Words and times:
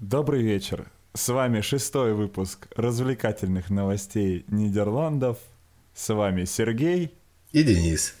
Добрый 0.00 0.42
вечер. 0.42 0.92
С 1.12 1.28
вами 1.28 1.60
шестой 1.60 2.14
выпуск 2.14 2.68
развлекательных 2.76 3.68
новостей 3.68 4.44
Нидерландов. 4.46 5.38
С 5.92 6.14
вами 6.14 6.44
Сергей. 6.44 7.12
И 7.50 7.64
Денис. 7.64 8.14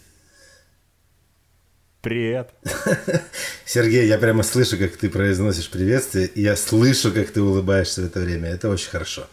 Привет. 2.02 2.52
Сергей, 3.64 4.08
я 4.08 4.18
прямо 4.18 4.42
слышу, 4.42 4.76
как 4.76 4.96
ты 4.96 5.08
произносишь 5.08 5.70
приветствие, 5.70 6.26
и 6.26 6.42
я 6.42 6.56
слышу, 6.56 7.12
как 7.12 7.30
ты 7.30 7.40
улыбаешься 7.40 8.02
в 8.02 8.06
это 8.06 8.18
время. 8.18 8.48
Это 8.48 8.68
очень 8.70 8.90
хорошо. 8.90 9.28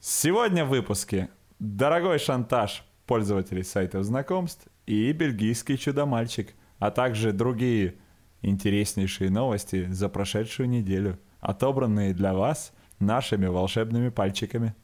Сегодня 0.00 0.64
в 0.64 0.70
выпуске 0.70 1.28
дорогой 1.60 2.18
шантаж 2.18 2.82
пользователей 3.06 3.62
сайтов 3.62 4.02
знакомств 4.02 4.66
и 4.86 5.12
бельгийский 5.12 5.78
чудо-мальчик, 5.78 6.54
а 6.80 6.90
также 6.90 7.30
другие 7.30 7.94
интереснейшие 8.42 9.30
новости 9.30 9.86
за 9.92 10.08
прошедшую 10.08 10.68
неделю– 10.68 11.20
отобранные 11.40 12.14
для 12.14 12.34
вас 12.34 12.72
нашими 12.98 13.46
волшебными 13.46 14.08
пальчиками. 14.08 14.74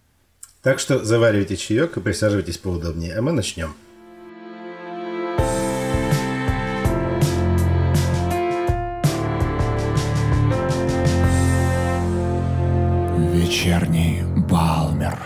Так 0.62 0.78
что 0.78 1.04
заваривайте 1.04 1.56
чаек 1.56 1.96
и 1.96 2.00
присаживайтесь 2.00 2.58
поудобнее, 2.58 3.16
а 3.16 3.22
мы 3.22 3.32
начнем. 3.32 3.74
Вечерний 13.32 14.22
Балмер. 14.48 15.18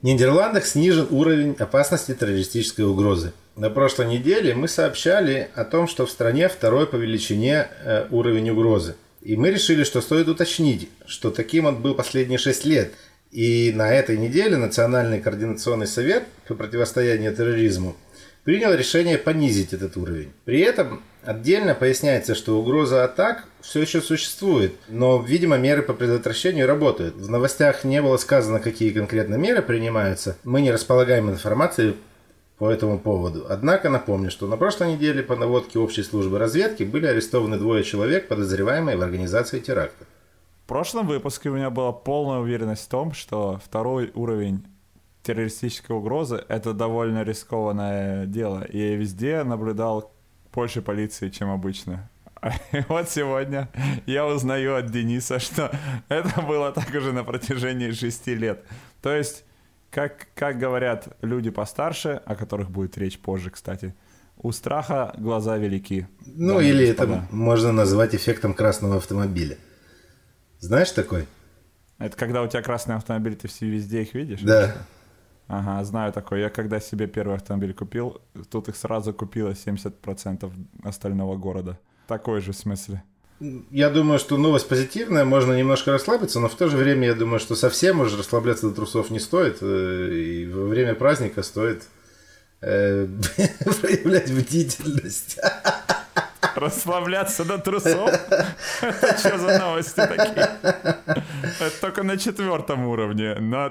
В 0.00 0.04
Нидерландах 0.04 0.64
снижен 0.64 1.06
уровень 1.10 1.52
опасности 1.58 2.14
террористической 2.14 2.86
угрозы. 2.86 3.32
На 3.56 3.70
прошлой 3.70 4.06
неделе 4.06 4.54
мы 4.54 4.68
сообщали 4.68 5.50
о 5.54 5.64
том, 5.64 5.86
что 5.88 6.06
в 6.06 6.10
стране 6.10 6.48
второй 6.48 6.86
по 6.86 6.96
величине 6.96 7.68
э, 7.84 8.06
уровень 8.10 8.50
угрозы– 8.50 8.96
и 9.26 9.36
мы 9.36 9.50
решили, 9.50 9.82
что 9.82 10.00
стоит 10.00 10.28
уточнить, 10.28 10.88
что 11.04 11.32
таким 11.32 11.66
он 11.66 11.82
был 11.82 11.94
последние 11.94 12.38
6 12.38 12.64
лет. 12.64 12.92
И 13.32 13.72
на 13.74 13.92
этой 13.92 14.16
неделе 14.16 14.56
Национальный 14.56 15.20
координационный 15.20 15.88
совет 15.88 16.22
по 16.46 16.54
противостоянию 16.54 17.34
терроризму 17.34 17.96
принял 18.44 18.72
решение 18.72 19.18
понизить 19.18 19.72
этот 19.72 19.96
уровень. 19.96 20.32
При 20.44 20.60
этом 20.60 21.02
отдельно 21.24 21.74
поясняется, 21.74 22.36
что 22.36 22.56
угроза 22.56 23.02
атак 23.02 23.48
все 23.62 23.82
еще 23.82 24.00
существует, 24.00 24.74
но, 24.86 25.20
видимо, 25.20 25.56
меры 25.56 25.82
по 25.82 25.92
предотвращению 25.92 26.68
работают. 26.68 27.16
В 27.16 27.28
новостях 27.28 27.82
не 27.82 28.00
было 28.00 28.18
сказано, 28.18 28.60
какие 28.60 28.90
конкретно 28.90 29.34
меры 29.34 29.60
принимаются. 29.60 30.36
Мы 30.44 30.60
не 30.60 30.70
располагаем 30.70 31.28
информацией 31.30 31.96
по 32.58 32.70
этому 32.70 32.98
поводу. 32.98 33.46
Однако 33.48 33.90
напомню, 33.90 34.30
что 34.30 34.46
на 34.46 34.56
прошлой 34.56 34.94
неделе 34.94 35.22
по 35.22 35.36
наводке 35.36 35.78
общей 35.78 36.02
службы 36.02 36.38
разведки 36.38 36.84
были 36.84 37.06
арестованы 37.06 37.58
двое 37.58 37.84
человек, 37.84 38.28
подозреваемые 38.28 38.96
в 38.96 39.02
организации 39.02 39.60
теракта. 39.60 40.04
В 40.64 40.68
прошлом 40.68 41.06
выпуске 41.06 41.50
у 41.50 41.54
меня 41.54 41.70
была 41.70 41.92
полная 41.92 42.38
уверенность 42.38 42.86
в 42.86 42.88
том, 42.88 43.12
что 43.12 43.60
второй 43.64 44.10
уровень 44.14 44.64
террористической 45.22 45.94
угрозы— 45.94 46.44
это 46.48 46.72
довольно 46.72 47.22
рискованное 47.22 48.26
дело. 48.26 48.64
И 48.64 48.78
я 48.78 48.96
везде 48.96 49.42
наблюдал 49.44 50.12
больше 50.52 50.82
полиции, 50.82 51.28
чем 51.28 51.50
обычно. 51.50 52.08
И 52.72 52.82
вот 52.88 53.10
сегодня 53.10 53.68
я 54.06 54.26
узнаю 54.26 54.76
от 54.76 54.90
Дениса, 54.90 55.38
что 55.38 55.70
это 56.08 56.40
было 56.42 56.72
так 56.72 56.88
уже 56.94 57.12
на 57.12 57.24
протяжении 57.24 57.90
шести 57.90 58.34
лет. 58.34 58.64
То 59.02 59.14
есть 59.14 59.44
как, 59.96 60.26
как 60.34 60.58
говорят 60.58 61.08
люди 61.22 61.48
постарше, 61.48 62.20
о 62.26 62.36
которых 62.36 62.70
будет 62.70 62.98
речь 62.98 63.18
позже, 63.18 63.48
кстати, 63.48 63.94
у 64.36 64.52
страха 64.52 65.14
глаза 65.16 65.56
велики. 65.56 66.06
Ну, 66.26 66.60
или 66.60 66.88
господа. 66.88 67.14
это 67.14 67.34
можно 67.34 67.72
назвать 67.72 68.14
эффектом 68.14 68.52
красного 68.52 68.96
автомобиля. 68.96 69.56
Знаешь 70.58 70.90
такой? 70.90 71.26
Это 71.96 72.14
когда 72.14 72.42
у 72.42 72.46
тебя 72.46 72.60
красный 72.60 72.96
автомобиль, 72.96 73.36
ты 73.36 73.48
все 73.48 73.70
везде 73.70 74.02
их 74.02 74.12
видишь? 74.12 74.42
Да. 74.42 74.76
Ага, 75.48 75.82
знаю 75.82 76.12
такое. 76.12 76.40
Я 76.40 76.50
когда 76.50 76.78
себе 76.78 77.06
первый 77.06 77.36
автомобиль 77.36 77.72
купил, 77.72 78.20
тут 78.50 78.68
их 78.68 78.76
сразу 78.76 79.14
купило 79.14 79.52
70% 79.52 80.52
остального 80.84 81.38
города. 81.38 81.78
Такой 82.06 82.42
же 82.42 82.52
в 82.52 82.56
смысле 82.56 83.02
я 83.40 83.90
думаю, 83.90 84.18
что 84.18 84.38
новость 84.38 84.68
позитивная, 84.68 85.24
можно 85.24 85.52
немножко 85.52 85.92
расслабиться, 85.92 86.40
но 86.40 86.48
в 86.48 86.54
то 86.54 86.68
же 86.68 86.76
время 86.76 87.08
я 87.08 87.14
думаю, 87.14 87.38
что 87.38 87.54
совсем 87.54 88.00
уже 88.00 88.16
расслабляться 88.16 88.68
до 88.68 88.74
трусов 88.74 89.10
не 89.10 89.20
стоит. 89.20 89.58
Э, 89.60 90.10
и 90.10 90.46
во 90.46 90.64
время 90.64 90.94
праздника 90.94 91.42
стоит 91.42 91.84
э, 92.62 93.06
проявлять 93.80 94.32
бдительность. 94.32 95.38
Расслабляться 96.54 97.44
до 97.44 97.58
трусов? 97.58 98.10
Что 99.18 99.38
за 99.38 99.58
новости 99.58 99.96
такие? 99.96 100.50
Это 101.60 101.80
только 101.82 102.02
на 102.02 102.16
четвертом 102.16 102.86
уровне. 102.86 103.34
На, 103.34 103.70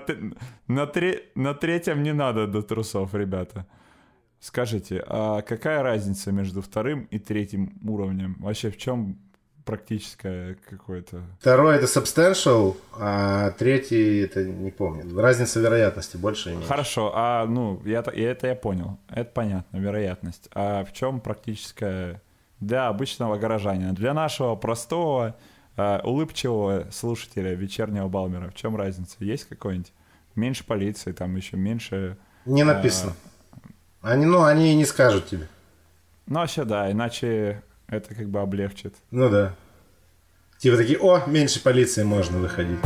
на, 0.68 0.86
тре, 0.86 1.24
на 1.34 1.56
третьем 1.56 2.04
не 2.04 2.14
надо 2.14 2.46
до 2.46 2.62
трусов, 2.62 3.16
ребята. 3.16 3.66
Скажите, 4.40 5.04
а 5.08 5.42
какая 5.42 5.82
разница 5.82 6.32
между 6.32 6.62
вторым 6.62 7.06
и 7.06 7.18
третьим 7.18 7.80
уровнем? 7.84 8.36
Вообще 8.40 8.70
в 8.70 8.78
чем 8.78 9.18
практическое 9.66 10.58
какое-то. 10.70 11.24
Второй 11.40 11.76
это 11.76 11.86
substantial, 11.86 12.78
а 12.98 13.52
третий 13.52 14.20
это 14.20 14.44
не 14.44 14.72
помню. 14.72 15.20
Разница 15.20 15.60
вероятности 15.60 16.18
больше 16.18 16.52
и 16.52 16.54
меньше. 16.54 16.68
Хорошо, 16.68 17.12
а 17.16 17.46
ну 17.46 17.82
я, 17.84 18.00
это 18.00 18.48
я 18.48 18.56
понял, 18.56 18.98
это 19.10 19.30
понятно, 19.32 19.78
вероятность. 19.78 20.50
А 20.54 20.86
в 20.86 20.94
чем 20.94 21.20
практическая 21.20 22.22
для 22.60 22.88
обычного 22.88 23.38
горожанина, 23.38 23.94
для 23.94 24.14
нашего 24.14 24.56
простого 24.56 25.36
э, 25.76 26.00
улыбчивого 26.04 26.88
слушателя 26.92 27.54
вечернего 27.56 28.08
Балмера, 28.08 28.50
в 28.50 28.56
чем 28.56 28.76
разница? 28.76 29.18
Есть 29.20 29.50
какой-нибудь 29.50 29.92
меньше 30.36 30.64
полиции, 30.64 31.12
там 31.12 31.36
еще 31.36 31.58
меньше. 31.58 32.18
Не 32.46 32.64
написано. 32.64 33.14
А... 34.02 34.12
Они, 34.12 34.26
ну, 34.26 34.44
они 34.44 34.72
и 34.72 34.76
не 34.76 34.86
скажут 34.86 35.28
тебе. 35.28 35.48
Ну, 36.28 36.40
вообще, 36.40 36.64
да, 36.64 36.92
иначе 36.92 37.64
это 37.88 38.16
как 38.16 38.30
бы 38.30 38.40
облегчит. 38.40 38.96
Ну 39.12 39.30
да. 39.30 39.56
Типа 40.58 40.78
такие, 40.78 40.98
о, 41.00 41.26
меньше 41.28 41.62
полиции 41.62 42.04
можно 42.04 42.38
выходить. 42.38 42.80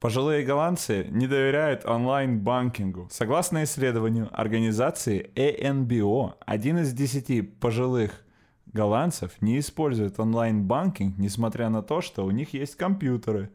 Пожилые 0.00 0.46
голландцы 0.46 1.06
не 1.10 1.26
доверяют 1.26 1.84
онлайн-банкингу. 1.84 3.08
Согласно 3.10 3.64
исследованию 3.64 4.30
организации 4.32 5.30
ANBO, 5.34 6.36
один 6.46 6.78
из 6.78 6.94
десяти 6.94 7.42
пожилых 7.42 8.24
голландцев 8.72 9.32
не 9.42 9.58
использует 9.58 10.18
онлайн-банкинг, 10.18 11.18
несмотря 11.18 11.68
на 11.68 11.82
то, 11.82 12.00
что 12.00 12.24
у 12.24 12.30
них 12.30 12.54
есть 12.54 12.76
компьютеры. 12.76 13.50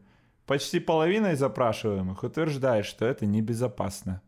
Почти 0.46 0.78
половина 0.78 1.32
из 1.32 1.40
запрашиваемых 1.40 2.22
утверждает, 2.22 2.86
что 2.86 3.04
это 3.04 3.26
небезопасно. 3.26 4.22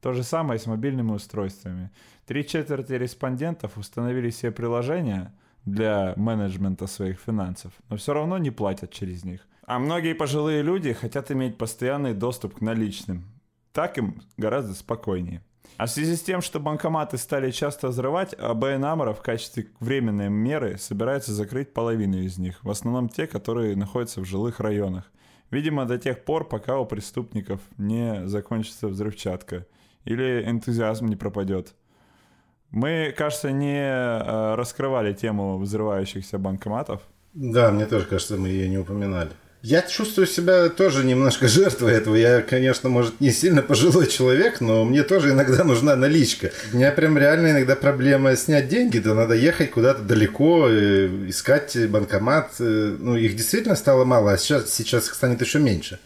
То 0.00 0.14
же 0.14 0.22
самое 0.22 0.58
с 0.58 0.66
мобильными 0.66 1.12
устройствами. 1.12 1.90
Три 2.24 2.46
четверти 2.46 2.92
респондентов 2.92 3.76
установили 3.76 4.30
себе 4.30 4.50
приложения 4.50 5.34
для 5.66 6.14
менеджмента 6.16 6.86
своих 6.86 7.20
финансов, 7.20 7.72
но 7.88 7.96
все 7.96 8.14
равно 8.14 8.38
не 8.38 8.50
платят 8.50 8.92
через 8.92 9.24
них. 9.24 9.46
А 9.66 9.78
многие 9.78 10.14
пожилые 10.14 10.62
люди 10.62 10.94
хотят 10.94 11.30
иметь 11.30 11.58
постоянный 11.58 12.14
доступ 12.14 12.56
к 12.56 12.60
наличным. 12.62 13.24
Так 13.72 13.98
им 13.98 14.22
гораздо 14.38 14.74
спокойнее. 14.74 15.44
А 15.76 15.86
в 15.86 15.90
связи 15.90 16.16
с 16.16 16.22
тем, 16.22 16.40
что 16.40 16.60
банкоматы 16.60 17.18
стали 17.18 17.50
часто 17.50 17.88
взрывать, 17.88 18.34
АБН 18.34 18.84
Амора 18.84 19.12
в 19.12 19.22
качестве 19.22 19.68
временной 19.80 20.28
меры 20.30 20.78
собирается 20.78 21.32
закрыть 21.32 21.74
половину 21.74 22.18
из 22.18 22.38
них, 22.38 22.64
в 22.64 22.70
основном 22.70 23.08
те, 23.08 23.26
которые 23.26 23.76
находятся 23.76 24.20
в 24.20 24.24
жилых 24.24 24.60
районах. 24.60 25.12
Видимо, 25.50 25.84
до 25.84 25.98
тех 25.98 26.24
пор, 26.24 26.48
пока 26.48 26.78
у 26.78 26.86
преступников 26.86 27.60
не 27.76 28.26
закончится 28.26 28.88
взрывчатка– 28.88 29.66
или 30.04 30.44
энтузиазм 30.46 31.06
не 31.06 31.16
пропадет. 31.16 31.74
Мы, 32.70 33.12
кажется, 33.16 33.50
не 33.50 33.80
э, 33.80 34.54
раскрывали 34.54 35.12
тему 35.12 35.58
взрывающихся 35.58 36.38
банкоматов. 36.38 37.02
Да, 37.34 37.70
мне 37.70 37.86
тоже 37.86 38.06
кажется, 38.06 38.36
мы 38.36 38.48
ее 38.48 38.68
не 38.68 38.78
упоминали. 38.78 39.30
Я 39.62 39.82
чувствую 39.82 40.26
себя 40.26 40.70
тоже 40.70 41.04
немножко 41.04 41.46
жертвой 41.46 41.92
этого. 41.92 42.14
Я, 42.14 42.40
конечно, 42.40 42.88
может, 42.88 43.20
не 43.20 43.30
сильно 43.30 43.60
пожилой 43.60 44.06
человек, 44.06 44.62
но 44.62 44.84
мне 44.84 45.02
тоже 45.02 45.32
иногда 45.32 45.64
нужна 45.64 45.96
наличка. 45.96 46.50
У 46.72 46.76
меня 46.76 46.92
прям 46.92 47.18
реально 47.18 47.50
иногда 47.50 47.76
проблема 47.76 48.34
снять 48.36 48.68
деньги, 48.68 48.98
то 49.00 49.14
надо 49.14 49.34
ехать 49.34 49.70
куда-то 49.70 50.02
далеко, 50.02 50.66
э, 50.68 51.28
искать 51.28 51.76
банкомат. 51.90 52.52
Э, 52.58 52.96
ну, 52.98 53.16
их 53.16 53.36
действительно 53.36 53.76
стало 53.76 54.04
мало, 54.06 54.32
а 54.32 54.38
сейчас, 54.38 54.72
сейчас 54.72 55.08
их 55.08 55.14
станет 55.14 55.42
еще 55.42 55.58
меньше. 55.58 55.98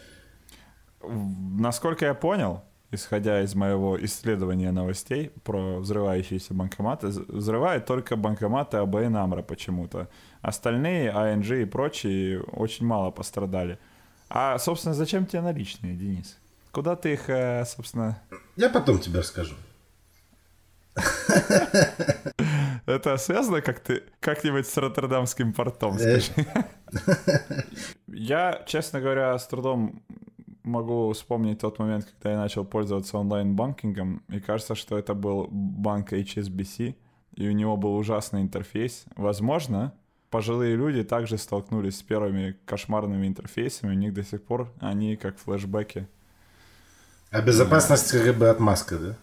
Насколько 1.01 2.05
я 2.07 2.13
понял, 2.13 2.63
исходя 2.91 3.41
из 3.41 3.55
моего 3.55 4.03
исследования 4.05 4.71
новостей 4.71 5.31
про 5.43 5.79
взрывающиеся 5.79 6.53
банкоматы, 6.53 7.07
взрывают 7.07 7.85
только 7.85 8.15
банкоматы 8.15 8.77
АБН 8.77 9.15
Амра 9.17 9.41
почему-то. 9.41 10.07
Остальные, 10.41 11.11
АНЖ 11.11 11.51
и 11.51 11.65
прочие, 11.65 12.41
очень 12.41 12.85
мало 12.85 13.11
пострадали. 13.11 13.79
А, 14.29 14.57
собственно, 14.57 14.93
зачем 14.95 15.25
тебе 15.25 15.41
наличные, 15.41 15.95
Денис? 15.95 16.37
Куда 16.71 16.95
ты 16.95 17.13
их, 17.13 17.29
э, 17.29 17.63
собственно... 17.65 18.21
Я 18.55 18.69
потом 18.69 18.99
тебе 18.99 19.19
расскажу. 19.19 19.55
Это 22.85 23.17
связано 23.17 23.61
как 23.61 23.79
ты 23.79 24.03
как-нибудь 24.19 24.67
с 24.67 24.77
Роттердамским 24.77 25.53
портом, 25.53 25.97
Э. 25.97 26.19
скажи. 26.19 26.47
Я, 28.07 28.63
честно 28.67 29.01
говоря, 29.01 29.37
с 29.37 29.47
трудом 29.47 30.01
могу 30.65 31.11
вспомнить 31.13 31.59
тот 31.59 31.79
момент, 31.79 32.05
когда 32.05 32.31
я 32.31 32.37
начал 32.37 32.65
пользоваться 32.65 33.17
онлайн-банкингом, 33.17 34.23
и 34.29 34.39
кажется, 34.39 34.75
что 34.75 34.97
это 34.97 35.13
был 35.13 35.47
банк 35.49 36.11
HSBC, 36.11 36.95
и 37.35 37.47
у 37.47 37.51
него 37.51 37.77
был 37.77 37.95
ужасный 37.95 38.41
интерфейс. 38.41 39.05
Возможно, 39.15 39.93
пожилые 40.29 40.75
люди 40.75 41.03
также 41.03 41.37
столкнулись 41.37 41.99
с 41.99 42.03
первыми 42.03 42.57
кошмарными 42.65 43.27
интерфейсами, 43.27 43.91
у 43.91 43.97
них 43.97 44.13
до 44.13 44.23
сих 44.23 44.43
пор 44.43 44.71
они 44.79 45.15
как 45.15 45.37
флешбеки. 45.37 46.07
А 47.31 47.41
безопасность 47.41 48.11
как 48.11 48.37
бы 48.37 48.49
отмазка, 48.49 48.97
да? 48.97 49.15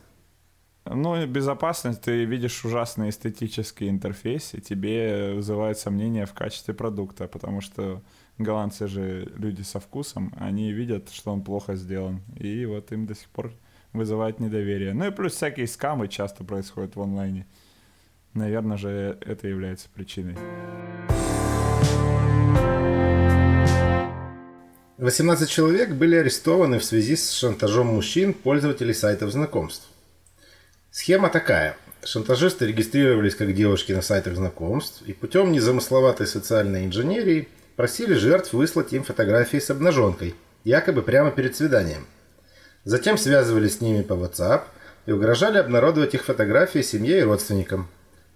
Ну, 0.85 1.27
безопасность, 1.27 2.03
ты 2.03 2.25
видишь 2.25 2.65
ужасный 2.65 3.11
эстетический 3.11 3.89
интерфейс, 3.89 4.53
и 4.55 4.61
тебе 4.61 5.33
вызывают 5.35 5.79
сомнения 5.79 6.27
в 6.27 6.35
качестве 6.35 6.75
продукта, 6.75 7.29
потому 7.29 7.61
что 7.61 8.03
голландцы 8.39 8.89
же 8.89 9.33
люди 9.37 9.63
со 9.63 9.79
вкусом, 9.79 10.35
они 10.39 10.73
видят, 10.73 11.11
что 11.11 11.33
он 11.33 11.43
плохо 11.43 11.77
сделан, 11.77 12.21
и 12.37 12.67
вот 12.67 12.91
им 12.91 13.07
до 13.07 13.15
сих 13.15 13.29
пор 13.29 13.53
вызывает 13.93 14.41
недоверие. 14.41 14.93
Ну 14.93 15.07
и 15.07 15.11
плюс 15.11 15.35
всякие 15.35 15.69
скамы 15.69 16.09
часто 16.09 16.43
происходят 16.43 16.97
в 16.97 17.01
онлайне. 17.01 17.47
Наверное 18.35 18.77
же 18.77 19.19
это 19.21 19.47
является 19.47 19.89
причиной. 19.89 20.37
18 24.99 25.49
человек 25.49 25.91
были 25.95 26.17
арестованы 26.17 26.79
в 26.79 26.85
связи 26.85 27.17
с 27.17 27.33
шантажом 27.33 27.89
мужчин, 27.89 28.33
пользователей 28.35 28.95
сайтов 28.95 29.31
знакомств. 29.31 29.92
Схема 30.93 31.31
такая. 31.31 31.75
Шантажисты 32.05 32.67
регистрировались 32.67 33.35
как 33.35 33.55
девушки 33.55 33.93
на 33.93 34.03
сайтах 34.03 34.37
знакомств 34.37 35.01
и 35.07 35.15
путем 35.15 35.51
незамысловатой 35.51 36.27
социальной 36.27 36.85
инженерии 36.85 37.49
просили 37.77 38.13
жертв 38.13 38.53
выслать 38.53 38.93
им 38.93 39.03
фотографии 39.03 39.57
с 39.57 39.71
обнаженкой, 39.71 40.35
якобы 40.65 41.01
прямо 41.01 41.31
перед 41.31 41.57
свиданием. 41.57 42.07
Затем 42.85 43.17
связывались 43.17 43.79
с 43.79 43.81
ними 43.81 44.03
по 44.03 44.13
WhatsApp 44.13 44.65
и 45.07 45.13
угрожали 45.13 45.57
обнародовать 45.57 46.13
их 46.13 46.27
фотографии 46.27 46.83
семье 46.83 47.21
и 47.21 47.23
родственникам. 47.23 47.89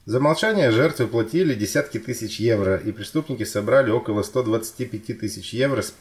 За 0.06 0.18
молчание 0.18 0.70
жертвы 0.70 1.08
платили 1.08 1.52
десятки 1.52 1.98
тысяч 1.98 2.40
евро, 2.40 2.78
и 2.78 2.90
преступники 2.90 3.44
собрали 3.44 3.90
около 3.90 4.22
125 4.22 5.20
тысяч 5.20 5.52
евро 5.52 5.82
с 5.82 5.92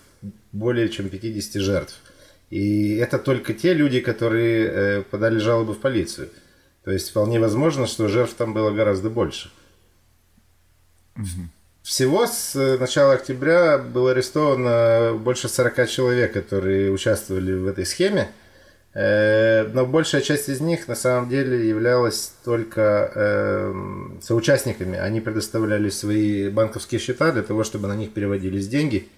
более 0.53 0.87
чем 0.87 1.09
50 1.09 1.61
жертв. 1.61 1.95
И 2.49 2.95
это 2.95 3.19
только 3.19 3.53
те 3.53 3.73
люди, 3.73 3.99
которые 3.99 4.67
э, 4.67 5.01
подали 5.01 5.37
жалобы 5.39 5.73
в 5.73 5.79
полицию. 5.79 6.29
То 6.85 6.91
есть 6.91 7.09
вполне 7.09 7.39
возможно, 7.39 7.87
что 7.87 8.07
жертв 8.07 8.35
там 8.35 8.53
было 8.53 8.69
гораздо 8.69 9.09
больше. 9.09 9.49
Всего 11.81 12.27
с 12.27 12.55
э, 12.55 12.77
начала 12.77 13.13
октября 13.13 13.77
было 13.77 14.11
арестовано 14.11 15.15
больше 15.17 15.49
40 15.49 15.87
человек, 15.89 16.33
которые 16.33 16.91
участвовали 16.91 17.53
в 17.53 17.67
этой 17.67 17.85
схеме. 17.85 18.29
Э, 18.93 19.67
Но 19.73 19.85
большая 19.85 20.21
часть 20.21 20.47
из 20.47 20.61
них 20.61 20.87
на 20.87 20.95
самом 20.95 21.29
деле 21.29 21.67
являлась 21.67 22.33
только 22.43 23.11
э, 23.13 23.73
соучастниками. 24.21 24.97
Они 24.97 25.21
предоставляли 25.21 25.89
свои 25.89 26.49
банковские 26.49 26.99
счета 26.99 27.31
для 27.31 27.43
того, 27.43 27.63
чтобы 27.63 27.87
на 27.87 27.95
них 27.95 28.13
переводились 28.13 28.67
деньги 28.67 29.09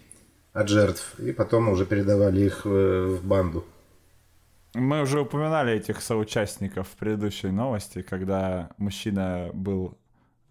от 0.53 0.69
жертв, 0.69 1.13
и 1.19 1.31
потом 1.31 1.69
уже 1.69 1.85
передавали 1.85 2.41
их 2.41 2.61
э, 2.65 2.69
в 2.69 3.25
банду. 3.25 3.65
Мы 4.77 5.01
уже 5.01 5.21
упоминали 5.21 5.74
этих 5.74 6.01
соучастников 6.01 6.88
в 6.88 6.95
предыдущей 6.97 7.47
новости, 7.47 8.03
когда 8.03 8.69
мужчина 8.77 9.50
был 9.53 9.97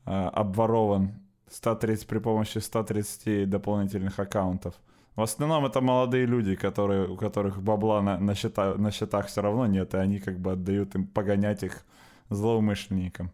э, 0.05 0.11
обворован 0.11 1.14
130 1.49 2.08
при 2.08 2.19
помощи 2.19 2.58
130 2.58 3.49
дополнительных 3.49 4.19
аккаунтов. 4.19 4.75
В 5.14 5.23
основном 5.23 5.64
это 5.64 5.81
молодые 5.81 6.26
люди, 6.26 6.56
которые, 6.56 7.06
у 7.06 7.17
которых 7.17 7.62
бабла 7.62 8.02
на, 8.02 8.19
на, 8.19 8.34
счета, 8.34 8.75
на 8.75 8.90
счетах 8.90 9.28
все 9.28 9.43
равно 9.43 9.67
нет, 9.67 9.94
и 9.94 9.96
они 9.96 10.19
как 10.19 10.40
бы 10.40 10.52
отдают 10.52 10.96
им 10.96 11.06
погонять 11.06 11.62
их 11.62 11.84
злоумышленникам. 12.28 13.31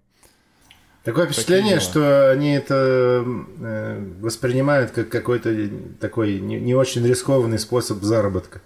Такое 1.05 1.27
впечатление, 1.27 1.81
что 1.81 2.31
они 2.31 2.53
это 2.53 3.25
э, 3.25 4.13
воспринимают 4.21 4.91
как 4.91 5.09
какой-то 5.09 5.71
такой 5.99 6.39
не, 6.39 6.61
не 6.61 6.75
очень 6.75 7.05
рискованный 7.05 7.59
способ 7.59 8.03
заработка. 8.03 8.61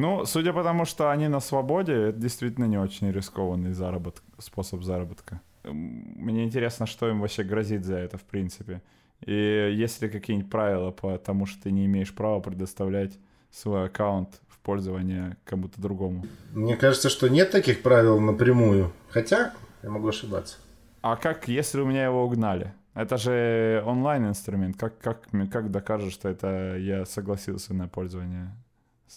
Ну, 0.00 0.24
судя 0.26 0.52
по 0.52 0.62
тому, 0.62 0.84
что 0.84 1.10
они 1.10 1.28
на 1.28 1.40
свободе, 1.40 1.92
это 1.92 2.18
действительно 2.18 2.66
не 2.66 2.78
очень 2.78 3.10
рискованный 3.10 3.72
заработок, 3.72 4.22
способ 4.38 4.82
заработка. 4.82 5.40
Мне 5.64 6.44
интересно, 6.44 6.86
что 6.86 7.08
им 7.08 7.20
вообще 7.20 7.42
грозит 7.42 7.84
за 7.84 7.96
это, 7.96 8.16
в 8.16 8.22
принципе. 8.22 8.80
И 9.26 9.32
есть 9.32 10.00
ли 10.00 10.08
какие-нибудь 10.08 10.50
правила 10.50 10.92
по 10.92 11.18
тому, 11.18 11.46
что 11.46 11.64
ты 11.64 11.72
не 11.72 11.86
имеешь 11.86 12.14
права 12.14 12.40
предоставлять 12.40 13.18
свой 13.50 13.86
аккаунт 13.86 14.40
в 14.48 14.60
пользование 14.60 15.36
кому-то 15.44 15.80
другому? 15.80 16.24
Мне 16.52 16.76
кажется, 16.76 17.08
что 17.08 17.28
нет 17.28 17.50
таких 17.50 17.82
правил 17.82 18.20
напрямую. 18.20 18.92
Хотя, 19.08 19.52
я 19.82 19.90
могу 19.90 20.08
ошибаться. 20.08 20.58
А 21.02 21.16
как, 21.16 21.48
если 21.48 21.80
у 21.80 21.86
меня 21.86 22.04
его 22.04 22.24
угнали? 22.24 22.72
Это 22.94 23.16
же 23.16 23.82
онлайн-инструмент. 23.84 24.76
Как, 24.76 24.98
как, 24.98 25.28
как 25.50 25.72
докажешь, 25.72 26.12
что 26.12 26.28
это 26.28 26.76
я 26.76 27.04
согласился 27.04 27.74
на 27.74 27.88
пользование? 27.88 28.52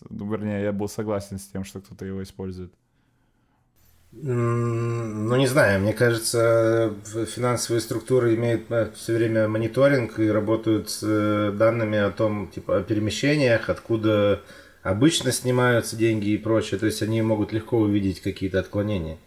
Ну, 0.09 0.31
Вернее, 0.31 0.63
я 0.63 0.71
был 0.71 0.88
согласен 0.88 1.38
с 1.39 1.47
тем, 1.47 1.63
что 1.63 1.81
кто-то 1.81 2.05
его 2.05 2.21
использует. 2.23 2.73
Ну, 4.11 5.35
не 5.38 5.47
знаю, 5.47 5.79
мне 5.79 5.93
кажется, 5.93 6.93
финансовые 7.33 7.79
структуры 7.79 8.35
имеют 8.35 8.67
все 8.95 9.15
время 9.15 9.47
мониторинг 9.47 10.19
и 10.19 10.29
работают 10.29 10.89
с 10.89 11.01
э, 11.01 11.51
данными 11.53 11.97
о 11.97 12.11
том, 12.11 12.49
типа, 12.49 12.77
о 12.77 12.83
перемещениях, 12.83 13.69
откуда 13.69 14.41
обычно 14.83 15.31
снимаются 15.31 15.95
деньги 15.95 16.29
и 16.29 16.38
прочее. 16.38 16.77
То 16.77 16.88
есть 16.88 17.01
они 17.01 17.21
могут 17.21 17.53
легко 17.53 17.77
увидеть 17.77 18.21
какие-то 18.21 18.59
отклонения. 18.59 19.17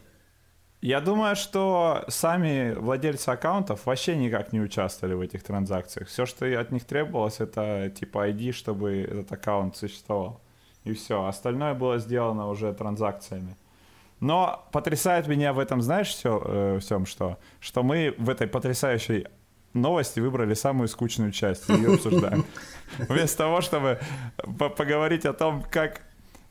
Я 0.82 1.00
думаю, 1.00 1.34
что 1.34 2.04
сами 2.08 2.74
владельцы 2.74 3.30
аккаунтов 3.30 3.86
вообще 3.86 4.16
никак 4.16 4.52
не 4.52 4.60
участвовали 4.60 5.14
в 5.14 5.22
этих 5.22 5.42
транзакциях. 5.42 6.08
Все, 6.08 6.26
что 6.26 6.44
от 6.60 6.72
них 6.72 6.84
требовалось, 6.84 7.40
это 7.40 7.90
типа 7.98 8.28
ID, 8.28 8.52
чтобы 8.52 8.96
этот 9.00 9.32
аккаунт 9.32 9.78
существовал. 9.78 10.42
И 10.84 10.92
все. 10.92 11.26
Остальное 11.26 11.74
было 11.74 11.98
сделано 11.98 12.48
уже 12.48 12.72
транзакциями. 12.72 13.56
Но 14.20 14.68
потрясает 14.72 15.26
меня 15.26 15.52
в 15.52 15.58
этом, 15.58 15.82
знаешь, 15.82 16.08
все, 16.08 16.78
всем, 16.80 17.04
что? 17.04 17.38
Что 17.60 17.82
мы 17.82 18.14
в 18.16 18.30
этой 18.30 18.46
потрясающей 18.46 19.26
новости 19.74 20.20
выбрали 20.20 20.54
самую 20.54 20.88
скучную 20.88 21.32
часть 21.32 21.68
и 21.68 21.72
ее 21.72 21.94
обсуждаем. 21.94 22.44
Вместо 22.98 23.38
того, 23.38 23.60
чтобы 23.60 23.98
по- 24.58 24.70
поговорить 24.70 25.26
о 25.26 25.32
том, 25.32 25.64
как 25.70 26.02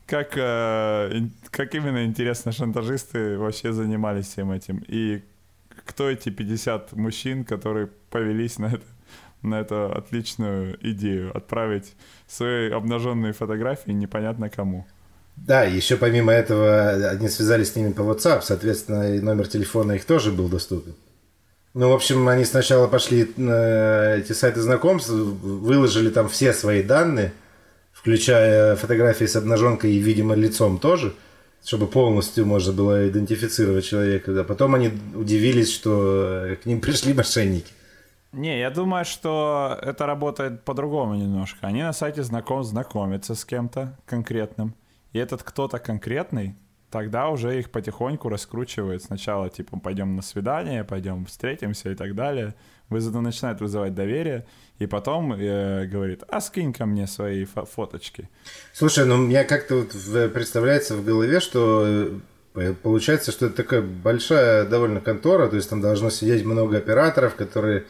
как, 0.06 0.36
э, 0.36 1.22
как 1.50 1.74
именно, 1.74 2.04
интересно, 2.04 2.52
шантажисты 2.52 3.38
вообще 3.38 3.72
занимались 3.72 4.26
всем 4.26 4.52
этим? 4.52 4.84
И 4.86 5.22
кто 5.86 6.10
эти 6.10 6.28
50 6.28 6.92
мужчин, 6.92 7.44
которые 7.44 7.88
повелись 8.10 8.58
на, 8.58 8.66
это, 8.66 8.84
на 9.44 9.60
эту 9.60 9.92
отличную 9.92 10.78
идею 10.80 11.36
отправить 11.36 11.94
свои 12.26 12.70
обнаженные 12.70 13.32
фотографии 13.32 13.92
непонятно 13.92 14.48
кому? 14.50 14.86
Да, 15.36 15.64
еще 15.64 15.96
помимо 15.96 16.32
этого 16.32 17.10
они 17.10 17.28
связались 17.28 17.72
с 17.72 17.76
ними 17.76 17.92
по 17.92 18.02
WhatsApp, 18.02 18.42
соответственно, 18.42 19.16
и 19.16 19.20
номер 19.20 19.48
телефона 19.48 19.92
их 19.92 20.04
тоже 20.04 20.32
был 20.32 20.48
доступен. 20.48 20.94
Ну, 21.74 21.90
в 21.90 21.92
общем, 21.92 22.28
они 22.28 22.44
сначала 22.44 22.86
пошли 22.86 23.32
на 23.36 24.14
эти 24.14 24.32
сайты 24.32 24.60
знакомств, 24.60 25.10
выложили 25.10 26.08
там 26.08 26.28
все 26.28 26.52
свои 26.52 26.84
данные, 26.84 27.32
включая 27.92 28.76
фотографии 28.76 29.24
с 29.24 29.34
обнаженкой 29.34 29.92
и, 29.92 29.98
видимо, 29.98 30.36
лицом 30.36 30.78
тоже, 30.78 31.14
чтобы 31.64 31.88
полностью 31.88 32.46
можно 32.46 32.72
было 32.72 33.08
идентифицировать 33.08 33.84
человека. 33.84 34.32
Да. 34.32 34.44
Потом 34.44 34.76
они 34.76 34.92
удивились, 35.14 35.72
что 35.72 36.56
к 36.62 36.66
ним 36.66 36.80
пришли 36.80 37.12
мошенники. 37.12 37.72
Не, 38.36 38.58
я 38.58 38.70
думаю, 38.70 39.04
что 39.04 39.78
это 39.80 40.06
работает 40.06 40.64
по-другому 40.64 41.14
немножко. 41.14 41.68
Они 41.68 41.82
на 41.82 41.92
сайте 41.92 42.24
знаком 42.24 42.64
знакомятся 42.64 43.36
с 43.36 43.44
кем-то 43.44 43.96
конкретным. 44.06 44.74
И 45.12 45.18
этот 45.18 45.44
кто-то 45.44 45.78
конкретный, 45.78 46.56
тогда 46.90 47.28
уже 47.28 47.56
их 47.60 47.70
потихоньку 47.70 48.28
раскручивает. 48.28 49.04
Сначала, 49.04 49.48
типа, 49.50 49.78
пойдем 49.78 50.16
на 50.16 50.22
свидание, 50.22 50.82
пойдем 50.82 51.26
встретимся 51.26 51.90
и 51.90 51.94
так 51.94 52.16
далее. 52.16 52.56
Вызов 52.88 53.14
начинает 53.14 53.60
вызывать 53.60 53.94
доверие. 53.94 54.46
И 54.80 54.86
потом 54.86 55.32
э, 55.34 55.86
говорит, 55.86 56.24
а 56.28 56.40
скинь 56.40 56.72
ко 56.72 56.86
мне 56.86 57.06
свои 57.06 57.44
фо- 57.44 57.66
фоточки. 57.66 58.28
Слушай, 58.72 59.06
ну 59.06 59.16
меня 59.16 59.44
как-то 59.44 59.76
вот 59.76 59.92
представляется 60.32 60.96
в 60.96 61.04
голове, 61.04 61.38
что 61.38 62.18
э, 62.56 62.74
получается, 62.82 63.30
что 63.30 63.46
это 63.46 63.54
такая 63.54 63.82
большая 63.82 64.64
довольно 64.66 65.00
контора, 65.00 65.46
то 65.46 65.54
есть 65.54 65.70
там 65.70 65.80
должно 65.80 66.10
сидеть 66.10 66.44
много 66.44 66.78
операторов, 66.78 67.36
которые 67.36 67.84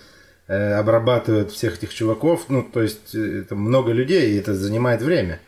обрабатывают 0.52 1.50
всех 1.50 1.78
этих 1.78 1.94
чуваков, 1.94 2.46
ну 2.48 2.62
то 2.62 2.82
есть 2.82 3.14
э, 3.14 3.40
это 3.40 3.54
много 3.54 3.92
людей, 3.92 4.32
и 4.32 4.36
это 4.36 4.54
занимает 4.54 5.02
время. 5.02 5.40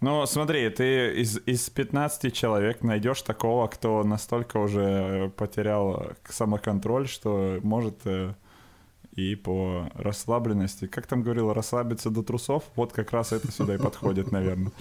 Ну, 0.00 0.24
смотри, 0.26 0.68
ты 0.70 1.14
из, 1.20 1.38
из 1.46 1.70
15 1.70 2.32
человек 2.32 2.82
найдешь 2.82 3.22
такого, 3.22 3.66
кто 3.66 4.04
настолько 4.04 4.58
уже 4.58 5.32
потерял 5.36 6.12
самоконтроль, 6.28 7.08
что 7.08 7.58
может 7.62 8.00
э, 8.04 8.34
и 9.16 9.34
по 9.34 9.90
расслабленности. 9.94 10.86
Как 10.86 11.06
там 11.06 11.22
говорил, 11.22 11.52
расслабиться 11.52 12.10
до 12.10 12.22
трусов? 12.22 12.64
Вот 12.76 12.92
как 12.92 13.12
раз 13.12 13.32
это 13.32 13.50
сюда 13.50 13.74
и 13.74 13.78
подходит, 13.78 14.30
наверное. 14.30 14.72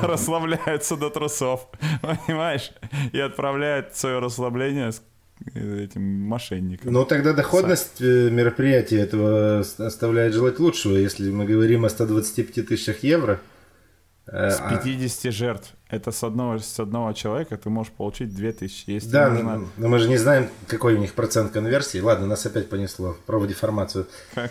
Расслабляется 0.00 0.96
до 0.96 1.08
трусов, 1.08 1.68
понимаешь? 2.02 2.72
И 3.12 3.20
отправляет 3.20 3.96
свое 3.96 4.18
расслабление 4.18 4.90
этим 5.54 6.02
мошенникам. 6.02 6.92
Ну, 6.92 7.04
тогда 7.04 7.32
доходность 7.32 8.00
э, 8.00 8.30
мероприятия 8.30 9.00
этого 9.00 9.60
оставляет 9.60 10.34
желать 10.34 10.58
лучшего. 10.58 10.96
Если 10.96 11.30
мы 11.30 11.44
говорим 11.44 11.84
о 11.84 11.88
125 11.88 12.66
тысячах 12.66 13.02
евро, 13.02 13.40
Э, 14.28 14.50
с 14.50 14.60
50 14.60 15.26
а... 15.26 15.30
жертв. 15.30 15.72
Это 15.88 16.10
с 16.10 16.24
одного, 16.24 16.58
с 16.58 16.80
одного 16.80 17.12
человека 17.12 17.56
ты 17.56 17.70
можешь 17.70 17.92
получить 17.92 18.34
2000. 18.34 18.90
Если 18.90 19.08
да, 19.08 19.30
нужно... 19.30 19.68
но 19.76 19.88
мы 19.88 19.98
же 20.00 20.08
не 20.08 20.16
знаем, 20.16 20.48
какой 20.66 20.94
у 20.94 20.98
них 20.98 21.14
процент 21.14 21.52
конверсии. 21.52 22.00
Ладно, 22.00 22.26
нас 22.26 22.44
опять 22.44 22.68
понесло 22.68 23.16
про 23.26 23.44
деформацию. 23.46 24.08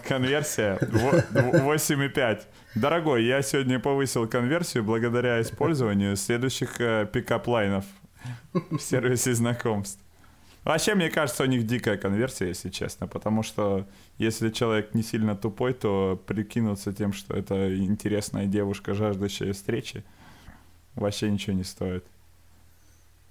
Конверсия 0.07 0.77
8,5. 0.79 2.41
Дорогой, 2.75 3.25
я 3.25 3.41
сегодня 3.41 3.79
повысил 3.79 4.27
конверсию 4.27 4.83
благодаря 4.83 5.41
использованию 5.41 6.15
следующих 6.15 6.79
э, 6.79 7.07
pickup 7.11 7.47
line 7.47 7.71
ов 7.71 7.83
в 8.53 8.79
сервисе 8.79 9.33
знакомств. 9.33 9.99
Вообще, 10.65 10.95
мне 10.95 11.11
кажется, 11.11 11.43
у 11.43 11.45
них 11.45 11.67
дикая 11.67 11.95
конверсия, 11.95 12.47
если 12.47 12.69
честно, 12.69 13.07
потому 13.07 13.43
что 13.43 13.85
если 14.17 14.49
человек 14.49 14.95
не 14.95 15.03
сильно 15.03 15.35
тупой, 15.35 15.73
то 15.73 16.19
прикинуться 16.25 16.91
тем, 16.91 17.13
что 17.13 17.35
это 17.35 17.77
интересная 17.77 18.47
девушка, 18.47 18.95
жаждущая 18.95 19.53
встречи, 19.53 20.03
вообще 20.95 21.29
ничего 21.29 21.55
не 21.55 21.63
стоит. 21.63 22.03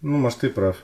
Ну, 0.00 0.16
может, 0.18 0.38
ты 0.38 0.48
прав. 0.48 0.76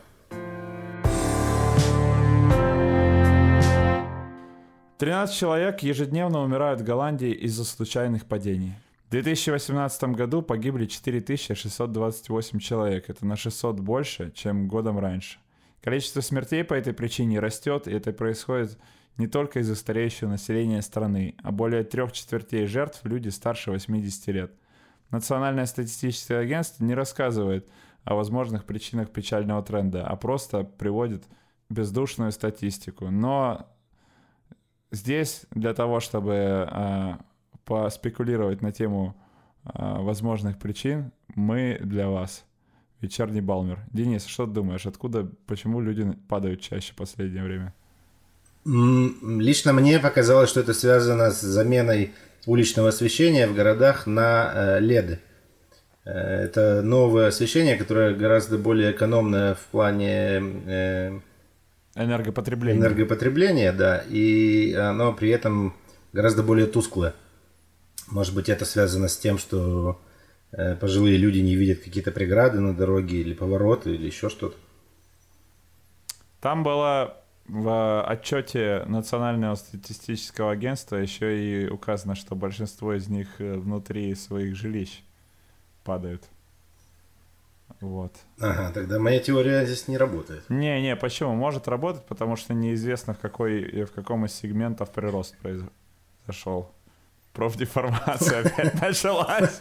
Тринадцать 4.99 5.37
человек 5.37 5.85
ежедневно 5.85 6.43
умирают 6.43 6.81
в 6.81 6.85
Голландии 6.85 7.31
из-за 7.31 7.65
случайных 7.65 8.27
падений. 8.27 8.75
В 9.07 9.13
2018 9.13 10.03
году 10.17 10.43
погибли 10.43 10.87
4628 10.87 12.59
человек. 12.59 13.09
Это 13.09 13.25
на 13.25 13.37
600 13.37 13.79
больше, 13.79 14.33
чем 14.35 14.67
годом 14.67 14.99
раньше. 14.99 15.39
Количество 15.83 16.21
смертей 16.21 16.63
по 16.63 16.75
этой 16.75 16.93
причине 16.93 17.41
растет, 17.41 17.89
и 17.89 17.93
это 17.93 18.13
происходит 18.13 18.79
не 19.17 19.27
только 19.27 19.61
из-за 19.61 19.75
стареющего 19.75 20.29
населения 20.29 20.83
страны, 20.83 21.37
а 21.43 21.53
более 21.53 21.85
трех 21.85 22.13
четвертей 22.13 22.67
жертв– 22.67 23.01
люди 23.05 23.29
старше 23.29 23.71
80 23.71 24.27
лет. 24.29 24.53
Национальное 25.11 25.67
статистическое 25.67 26.41
агентство 26.41 26.85
не 26.85 26.95
рассказывает 26.95 27.69
о 28.05 28.15
возможных 28.15 28.65
причинах 28.65 29.11
печального 29.11 29.63
тренда, 29.63 30.07
а 30.07 30.17
просто 30.17 30.65
приводит 30.65 31.25
бездушную 31.71 32.33
статистику. 32.33 33.11
Но 33.11 33.67
здесь 34.91 35.47
для 35.51 35.75
того, 35.75 36.01
чтобы 36.01 36.69
э, 36.71 37.15
поспекулировать 37.65 38.63
на 38.63 38.71
тему 38.71 39.17
э, 39.65 39.71
возможных 39.75 40.59
причин, 40.59 41.13
мы 41.35 41.79
для 41.83 42.09
вас– 42.09 42.45
Вечерний 43.01 43.41
Балмер. 43.41 43.79
Денис, 43.93 44.27
что 44.27 44.47
ты 44.47 44.53
думаешь, 44.53 44.85
откуда, 44.85 45.27
почему 45.47 45.81
люди 45.81 46.07
падают 46.29 46.61
чаще 46.61 46.93
в 46.93 46.97
последнее 46.97 47.43
время? 47.43 47.75
Лично 48.67 49.73
мне 49.73 49.99
показалось, 49.99 50.51
что 50.51 50.61
это 50.61 50.75
связано 50.75 51.31
с 51.31 51.41
заменой 51.41 52.13
уличного 52.47 52.91
освещения 52.91 53.47
в 53.47 53.55
городах 53.55 54.07
на 54.07 54.53
э, 54.55 54.81
леды. 54.81 55.19
Э, 56.05 56.11
это 56.11 56.83
новое 56.83 57.29
освещение, 57.29 57.77
которое 57.77 58.15
гораздо 58.15 58.59
более 58.59 58.93
экономное 58.93 59.55
в 59.55 59.65
плане 59.71 60.43
э, 60.67 61.21
энергопотребления. 61.95 62.81
Энергопотребления, 62.81 63.73
да, 63.73 64.05
и 64.09 64.75
оно 64.75 65.15
при 65.15 65.31
этом 65.31 65.75
гораздо 66.13 66.43
более 66.43 66.67
тусклое. 66.67 67.15
Может 68.09 68.35
быть, 68.35 68.51
это 68.51 68.67
связано 68.67 69.09
с 69.09 69.17
тем, 69.17 69.39
что 69.39 70.01
пожилые 70.81 71.17
люди 71.17 71.39
не 71.39 71.55
видят 71.55 71.81
какие-то 71.81 72.11
преграды 72.13 72.61
на 72.61 72.75
дороге 72.75 73.21
или 73.21 73.35
повороты 73.35 73.95
или 73.95 74.07
еще 74.07 74.29
что-то. 74.29 74.57
Там 76.41 76.63
было 76.63 77.21
в 77.47 78.03
отчете 78.05 78.85
Национального 78.87 79.57
статистического 79.57 80.53
агентства 80.53 80.97
еще 80.97 81.65
и 81.65 81.69
указано, 81.69 82.15
что 82.15 82.37
большинство 82.37 82.95
из 82.95 83.09
них 83.09 83.29
э, 83.41 83.55
внутри 83.55 84.15
своих 84.15 84.55
жилищ 84.55 85.03
падают. 85.83 86.23
Вот. 87.81 88.13
Ага, 88.39 88.73
тогда 88.73 88.99
моя 88.99 89.19
теория 89.21 89.65
здесь 89.65 89.89
не 89.89 89.97
работает. 89.97 90.45
Не, 90.49 90.81
не, 90.81 90.95
почему? 90.97 91.35
Может 91.35 91.67
работать, 91.67 92.05
потому 92.07 92.37
что 92.37 92.55
неизвестно, 92.55 93.15
в, 93.15 93.19
какой, 93.19 93.85
в 93.85 93.93
каком 93.93 94.27
из 94.27 94.33
сегментов 94.33 94.93
прирост 94.93 95.37
произошел. 95.39 96.71
Профдеформация 97.33 98.41
опять 98.41 98.81
началась. 98.81 99.59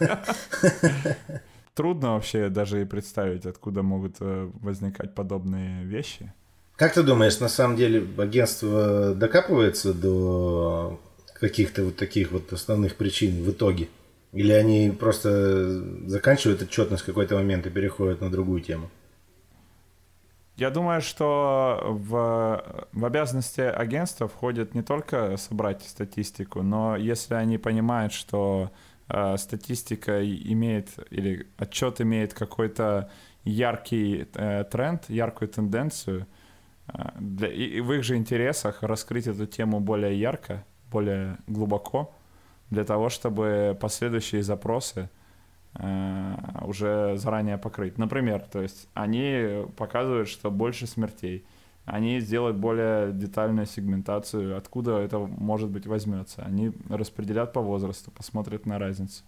Трудно 1.74 2.14
вообще 2.14 2.48
даже 2.48 2.82
и 2.82 2.84
представить, 2.84 3.46
откуда 3.46 3.82
могут 3.82 4.16
э, 4.20 4.50
возникать 4.60 5.14
подобные 5.14 5.84
вещи. 5.84 6.32
Как 6.76 6.94
ты 6.94 7.02
думаешь, 7.02 7.38
на 7.40 7.48
самом 7.48 7.76
деле 7.76 8.04
агентство 8.18 9.14
докапывается 9.14 9.94
до 9.94 11.00
каких-то 11.34 11.84
вот 11.84 11.96
таких 11.96 12.32
вот 12.32 12.52
основных 12.52 12.96
причин 12.96 13.42
в 13.42 13.50
итоге? 13.50 13.88
Или 14.32 14.52
они 14.52 14.90
просто 14.90 16.08
заканчивают 16.08 16.62
отчетность 16.62 17.02
в 17.02 17.06
какой-то 17.06 17.36
момент 17.36 17.66
и 17.66 17.70
переходят 17.70 18.20
на 18.20 18.30
другую 18.30 18.60
тему? 18.60 18.90
Я 20.60 20.68
думаю, 20.68 21.00
что 21.00 21.80
в, 21.88 22.86
в 22.92 23.04
обязанности 23.06 23.62
агентства 23.62 24.28
входит 24.28 24.74
не 24.74 24.82
только 24.82 25.38
собрать 25.38 25.82
статистику, 25.82 26.60
но 26.62 26.96
если 26.96 27.32
они 27.32 27.56
понимают, 27.56 28.12
что 28.12 28.70
э, 29.08 29.38
статистика 29.38 30.22
имеет 30.22 30.90
или 31.08 31.46
отчет 31.56 32.02
имеет 32.02 32.34
какой-то 32.34 33.10
яркий 33.42 34.28
э, 34.34 34.64
тренд, 34.70 35.08
яркую 35.08 35.48
тенденцию, 35.48 36.26
э, 36.88 36.92
для, 37.18 37.48
и, 37.48 37.78
и 37.78 37.80
в 37.80 37.90
их 37.94 38.04
же 38.04 38.16
интересах 38.16 38.82
раскрыть 38.82 39.28
эту 39.28 39.46
тему 39.46 39.80
более 39.80 40.20
ярко, 40.20 40.62
более 40.90 41.38
глубоко, 41.46 42.14
для 42.68 42.84
того, 42.84 43.08
чтобы 43.08 43.78
последующие 43.80 44.42
запросы 44.42 45.08
уже 45.74 47.16
заранее 47.16 47.56
покрыть. 47.56 47.96
Например, 47.96 48.40
то 48.40 48.60
есть 48.60 48.88
они 48.94 49.64
показывают, 49.76 50.28
что 50.28 50.50
больше 50.50 50.86
смертей. 50.86 51.44
Они 51.84 52.20
сделают 52.20 52.56
более 52.56 53.12
детальную 53.12 53.66
сегментацию, 53.66 54.56
откуда 54.56 54.98
это, 54.98 55.18
может 55.18 55.70
быть, 55.70 55.86
возьмется. 55.86 56.42
Они 56.42 56.72
распределят 56.88 57.52
по 57.52 57.60
возрасту, 57.60 58.10
посмотрят 58.10 58.66
на 58.66 58.78
разницу. 58.78 59.24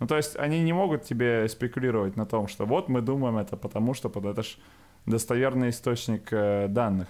Ну, 0.00 0.06
то 0.06 0.16
есть 0.16 0.36
они 0.36 0.62
не 0.62 0.72
могут 0.72 1.04
тебе 1.04 1.48
спекулировать 1.48 2.16
на 2.16 2.26
том, 2.26 2.48
что 2.48 2.66
вот 2.66 2.88
мы 2.88 3.00
думаем 3.00 3.36
это, 3.36 3.56
потому 3.56 3.94
что 3.94 4.08
это 4.08 4.42
ж 4.42 4.58
достоверный 5.06 5.70
источник 5.70 6.28
э, 6.32 6.68
данных. 6.68 7.08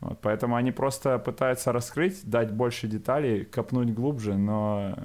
Вот, 0.00 0.20
поэтому 0.20 0.56
они 0.56 0.72
просто 0.72 1.18
пытаются 1.18 1.72
раскрыть, 1.72 2.28
дать 2.28 2.52
больше 2.52 2.88
деталей, 2.88 3.44
копнуть 3.44 3.92
глубже, 3.92 4.36
но 4.36 4.96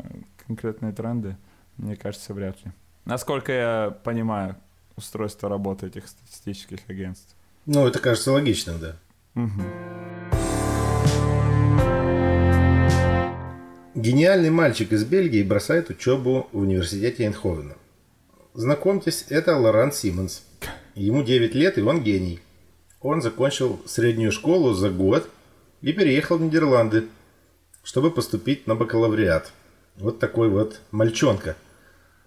конкретные 0.46 0.92
тренды, 0.92 1.38
мне 1.78 1.96
кажется, 1.96 2.34
вряд 2.34 2.64
ли. 2.66 2.72
Насколько 3.06 3.52
я 3.52 3.98
понимаю 4.04 4.56
устройство 5.00 5.50
работы 5.50 5.88
этих 5.88 6.08
статистических 6.08 6.80
агентств. 6.88 7.36
Ну, 7.66 7.88
это 7.88 8.00
кажется 8.00 8.32
логичным, 8.32 8.80
да. 8.80 8.96
Угу. 9.36 9.62
Гениальный 13.96 14.50
мальчик 14.50 14.92
из 14.92 15.04
Бельгии 15.04 15.44
бросает 15.44 15.90
учебу 15.90 16.48
в 16.52 16.60
университете 16.60 17.24
Эйнховена. 17.24 17.74
Знакомьтесь, 18.54 19.26
это 19.30 19.58
Лоран 19.58 19.92
Симмонс. 19.92 20.44
Ему 20.96 21.24
9 21.24 21.56
лет, 21.56 21.78
и 21.78 21.82
он 21.82 22.04
гений. 22.04 22.40
Он 23.02 23.22
закончил 23.22 23.82
среднюю 23.86 24.32
школу 24.32 24.74
за 24.74 24.90
год 24.90 25.30
и 25.82 25.94
переехал 25.94 26.38
в 26.38 26.42
Нидерланды, 26.42 27.08
чтобы 27.84 28.12
поступить 28.12 28.68
на 28.68 28.76
бакалавриат. 28.76 29.52
Вот 29.96 30.20
такой 30.20 30.50
вот 30.50 30.82
мальчонка– 30.92 31.56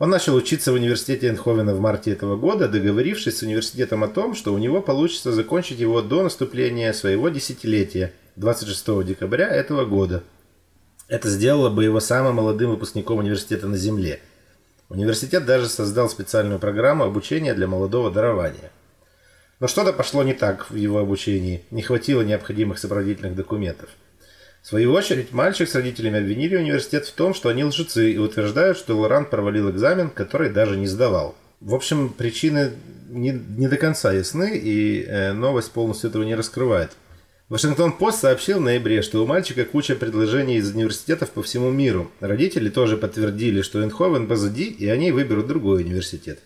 он 0.02 0.10
начал 0.10 0.34
учиться 0.34 0.72
в 0.72 0.74
университете 0.74 1.28
Эндховена 1.28 1.74
в 1.74 1.78
марте 1.78 2.10
этого 2.10 2.34
года, 2.34 2.66
договорившись 2.66 3.38
с 3.38 3.42
университетом 3.42 4.02
о 4.02 4.08
том, 4.08 4.34
что 4.34 4.52
у 4.52 4.58
него 4.58 4.82
получится 4.82 5.30
закончить 5.30 5.78
его 5.78 6.02
до 6.02 6.24
наступления 6.24 6.92
своего 6.92 7.28
десятилетия, 7.28 8.12
26 8.34 9.04
декабря 9.04 9.46
этого 9.46 9.84
года. 9.84 10.24
Это 11.06 11.28
сделало 11.28 11.70
бы 11.70 11.84
его 11.84 12.00
самым 12.00 12.34
молодым 12.34 12.70
выпускником 12.70 13.18
университета 13.18 13.68
на 13.68 13.76
Земле. 13.76 14.18
Университет 14.88 15.46
даже 15.46 15.68
создал 15.68 16.10
специальную 16.10 16.58
программу 16.58 17.04
обучения 17.04 17.54
для 17.54 17.68
молодого 17.68 18.10
дарования. 18.10 18.72
Но 19.60 19.68
что-то 19.68 19.92
пошло 19.92 20.24
не 20.24 20.34
так 20.34 20.68
в 20.68 20.74
его 20.74 20.98
обучении, 20.98 21.62
не 21.70 21.82
хватило 21.82 22.22
необходимых 22.22 22.80
сопроводительных 22.80 23.36
документов. 23.36 23.88
В 24.62 24.68
свою 24.68 24.92
очередь, 24.92 25.32
мальчик 25.32 25.68
с 25.68 25.74
родителями 25.74 26.20
обвинили 26.20 26.56
университет 26.56 27.06
в 27.06 27.12
том, 27.12 27.34
что 27.34 27.48
они 27.48 27.64
лжецы 27.64 28.12
и 28.12 28.18
утверждают, 28.18 28.78
что 28.78 28.96
Лоран 28.96 29.26
провалил 29.26 29.68
экзамен, 29.70 30.08
который 30.08 30.50
даже 30.50 30.76
не 30.76 30.86
сдавал. 30.86 31.34
В 31.60 31.74
общем, 31.74 32.10
причины 32.10 32.70
не, 33.08 33.30
не 33.30 33.66
до 33.66 33.76
конца 33.76 34.12
ясны, 34.12 34.56
и 34.56 35.02
э, 35.02 35.32
новость 35.32 35.72
полностью 35.72 36.10
этого 36.10 36.22
не 36.22 36.36
раскрывает. 36.36 36.92
Вашингтон-Пост 37.48 38.20
сообщил 38.20 38.58
в 38.58 38.62
ноябре, 38.62 39.02
что 39.02 39.22
у 39.22 39.26
мальчика 39.26 39.64
куча 39.64 39.96
предложений 39.96 40.58
из 40.58 40.72
университетов 40.72 41.30
по 41.32 41.42
всему 41.42 41.70
миру. 41.70 42.10
Родители 42.20 42.70
тоже 42.70 42.96
подтвердили, 42.96 43.62
что 43.62 43.82
Эндховен 43.82 44.28
позади, 44.28 44.64
и 44.64 44.86
они 44.88 45.10
выберут 45.10 45.48
другой 45.48 45.82
университет. 45.82 46.38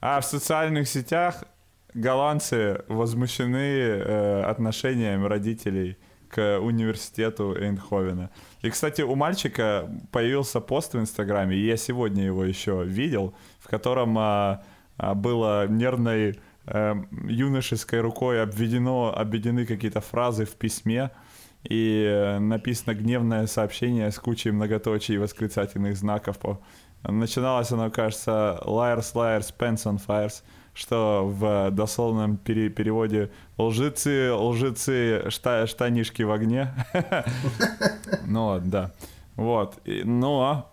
А 0.00 0.20
в 0.20 0.24
социальных 0.24 0.88
сетях 0.88 1.44
голландцы 1.92 2.82
возмущены 2.88 3.58
э, 3.58 4.42
отношением 4.42 5.26
родителей 5.26 5.98
к 6.28 6.58
университету 6.58 7.54
Эйнховена. 7.56 8.30
И, 8.62 8.70
кстати, 8.70 9.02
у 9.02 9.14
мальчика 9.14 9.88
появился 10.10 10.60
пост 10.60 10.94
в 10.94 10.98
Инстаграме, 10.98 11.56
и 11.56 11.66
я 11.66 11.76
сегодня 11.76 12.24
его 12.24 12.44
еще 12.44 12.84
видел, 12.84 13.34
в 13.60 13.68
котором 13.68 14.16
а, 14.18 14.62
а, 14.96 15.14
было 15.14 15.66
нервной 15.66 16.38
а, 16.66 16.96
юношеской 17.28 18.00
рукой 18.00 18.42
обведено, 18.42 19.14
обведены 19.16 19.66
какие-то 19.66 20.00
фразы 20.00 20.44
в 20.44 20.54
письме, 20.54 21.10
и 21.68 22.04
э, 22.08 22.38
написано 22.38 22.94
гневное 22.94 23.48
сообщение 23.48 24.12
с 24.12 24.20
кучей 24.20 24.52
многоточий 24.52 25.16
и 25.16 25.18
восклицательных 25.18 25.96
знаков. 25.96 26.36
Начиналось 27.02 27.72
оно, 27.72 27.90
кажется, 27.90 28.60
liars, 28.64 29.14
liars, 29.14 29.52
pants 29.58 29.84
on 29.84 29.98
fires— 29.98 30.44
что 30.76 31.26
в 31.26 31.70
дословном 31.70 32.36
пере 32.36 32.68
переводе 32.68 33.30
лжецы, 33.56 34.30
лжецы, 34.30 35.24
шта 35.30 35.66
штанишки 35.66 36.22
в 36.22 36.30
огне. 36.30 36.74
Ну, 38.26 38.60
да. 38.62 38.92
Вот. 39.36 39.80
Но 39.86 40.70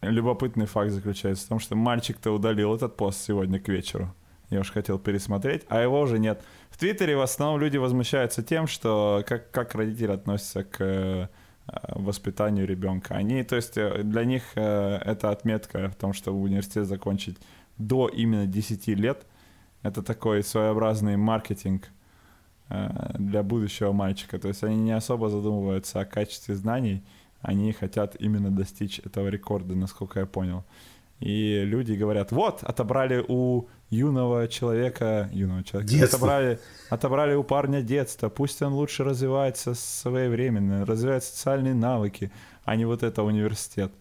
любопытный 0.00 0.66
факт 0.66 0.90
заключается 0.90 1.44
в 1.44 1.48
том, 1.48 1.60
что 1.60 1.76
мальчик-то 1.76 2.32
удалил 2.32 2.74
этот 2.74 2.96
пост 2.96 3.22
сегодня 3.22 3.60
к 3.60 3.68
вечеру. 3.68 4.12
Я 4.50 4.60
уж 4.60 4.72
хотел 4.72 4.98
пересмотреть, 4.98 5.62
а 5.68 5.80
его 5.80 6.00
уже 6.00 6.18
нет. 6.18 6.42
В 6.70 6.78
Твиттере 6.78 7.16
в 7.16 7.20
основном 7.20 7.60
люди 7.60 7.76
возмущаются 7.76 8.42
тем, 8.42 8.66
что 8.66 9.22
как, 9.26 9.50
как 9.50 9.74
родители 9.74 10.10
относятся 10.10 10.64
к 10.64 10.80
э, 10.80 11.28
воспитанию 11.90 12.66
ребенка. 12.66 13.14
Они, 13.14 13.42
то 13.44 13.56
есть 13.56 13.76
э, 13.76 14.02
для 14.02 14.24
них 14.24 14.42
э, 14.56 14.96
это 15.04 15.30
отметка 15.30 15.90
в 15.90 15.94
том, 15.94 16.12
чтобы 16.12 16.40
университет 16.40 16.86
закончить 16.86 17.38
до 17.78 18.08
именно 18.08 18.46
10 18.46 18.88
лет– 18.88 19.26
это 19.84 20.02
такой 20.02 20.42
своеобразный 20.42 21.16
маркетинг 21.16 21.90
э, 22.70 22.88
для 23.18 23.42
будущего 23.42 23.92
мальчика. 23.92 24.38
То 24.38 24.48
есть 24.48 24.64
они 24.64 24.76
не 24.76 24.92
особо 24.92 25.28
задумываются 25.28 26.00
о 26.00 26.04
качестве 26.04 26.56
знаний, 26.56 27.04
они 27.42 27.72
хотят 27.72 28.16
именно 28.18 28.50
достичь 28.50 28.98
этого 28.98 29.28
рекорда, 29.28 29.76
насколько 29.76 30.20
я 30.20 30.26
понял. 30.26 30.64
И 31.20 31.62
люди 31.64 31.92
говорят, 31.92 32.32
вот, 32.32 32.64
отобрали 32.64 33.24
у 33.28 33.68
юного 33.90 34.48
человека, 34.48 35.28
юного 35.32 35.62
человека, 35.62 35.92
детство. 35.92 36.16
отобрали, 36.16 36.58
отобрали 36.88 37.34
у 37.34 37.44
парня 37.44 37.82
детство, 37.82 38.30
пусть 38.30 38.62
он 38.62 38.72
лучше 38.72 39.04
развивается 39.04 39.74
своевременно, 39.74 40.86
развивает 40.86 41.24
социальные 41.24 41.74
навыки, 41.74 42.32
а 42.64 42.74
не 42.74 42.86
вот 42.86 43.02
это 43.02 43.22
университет. 43.22 43.92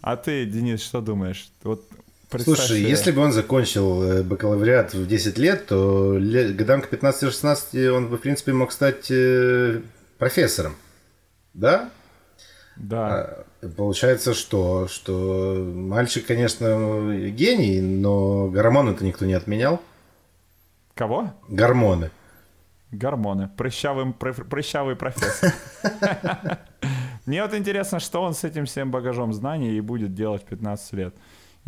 А 0.00 0.16
ты, 0.16 0.46
Денис, 0.46 0.80
что 0.80 1.00
думаешь? 1.00 1.50
Вот 1.64 1.84
Представь 2.30 2.58
Слушай, 2.58 2.80
себе. 2.80 2.90
если 2.90 3.10
бы 3.10 3.22
он 3.22 3.32
закончил 3.32 4.02
э, 4.02 4.22
бакалавриат 4.22 4.92
в 4.92 5.06
10 5.06 5.38
лет, 5.38 5.66
то 5.66 6.18
годам 6.54 6.82
к 6.82 6.92
15-16 6.92 7.88
он 7.88 8.08
бы, 8.08 8.18
в 8.18 8.20
принципе, 8.20 8.52
мог 8.52 8.70
стать 8.70 9.10
э, 9.10 9.80
профессором. 10.18 10.76
Да? 11.54 11.90
Да. 12.76 13.44
А, 13.62 13.68
получается, 13.76 14.34
что, 14.34 14.88
что 14.88 15.56
мальчик, 15.74 16.26
конечно, 16.26 17.16
гений, 17.30 17.80
но 17.80 18.48
гормоны-то 18.48 19.04
никто 19.04 19.24
не 19.24 19.34
отменял. 19.34 19.80
Кого? 20.94 21.32
Гормоны. 21.48 22.10
Гормоны. 22.90 23.50
Прыщавый, 23.56 24.12
прыщавый 24.12 24.96
профессор. 24.96 25.52
Мне 27.26 27.42
вот 27.42 27.54
интересно, 27.54 28.00
что 28.00 28.22
он 28.22 28.34
с 28.34 28.44
этим 28.44 28.64
всем 28.64 28.90
багажом 28.90 29.32
знаний 29.32 29.76
и 29.76 29.80
будет 29.80 30.14
делать 30.14 30.42
в 30.42 30.46
15 30.46 30.92
лет. 30.94 31.14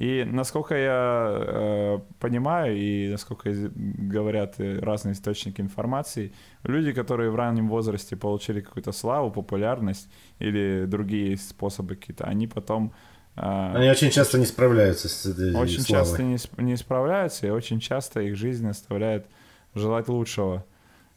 И 0.00 0.24
насколько 0.24 0.74
я 0.74 1.36
э, 1.38 1.98
понимаю, 2.20 2.74
и 2.74 3.10
насколько 3.10 3.50
говорят 3.52 4.54
разные 4.58 5.12
источники 5.12 5.60
информации, 5.60 6.32
люди, 6.62 6.92
которые 6.92 7.30
в 7.30 7.34
раннем 7.36 7.68
возрасте 7.68 8.16
получили 8.16 8.62
какую-то 8.62 8.92
славу, 8.92 9.30
популярность 9.30 10.08
или 10.38 10.86
другие 10.86 11.36
способы 11.36 11.96
какие-то, 11.96 12.24
они 12.24 12.46
потом... 12.46 12.94
Э, 13.36 13.74
они 13.74 13.90
очень 13.90 14.10
часто 14.10 14.38
не 14.38 14.46
справляются 14.46 15.10
с 15.10 15.26
этой 15.26 15.54
Очень 15.54 15.82
славой. 15.82 16.06
часто 16.06 16.22
не, 16.22 16.64
не 16.64 16.76
справляются, 16.76 17.46
и 17.46 17.50
очень 17.50 17.78
часто 17.78 18.22
их 18.22 18.36
жизнь 18.36 18.66
оставляет 18.66 19.26
желать 19.74 20.08
лучшего. 20.08 20.64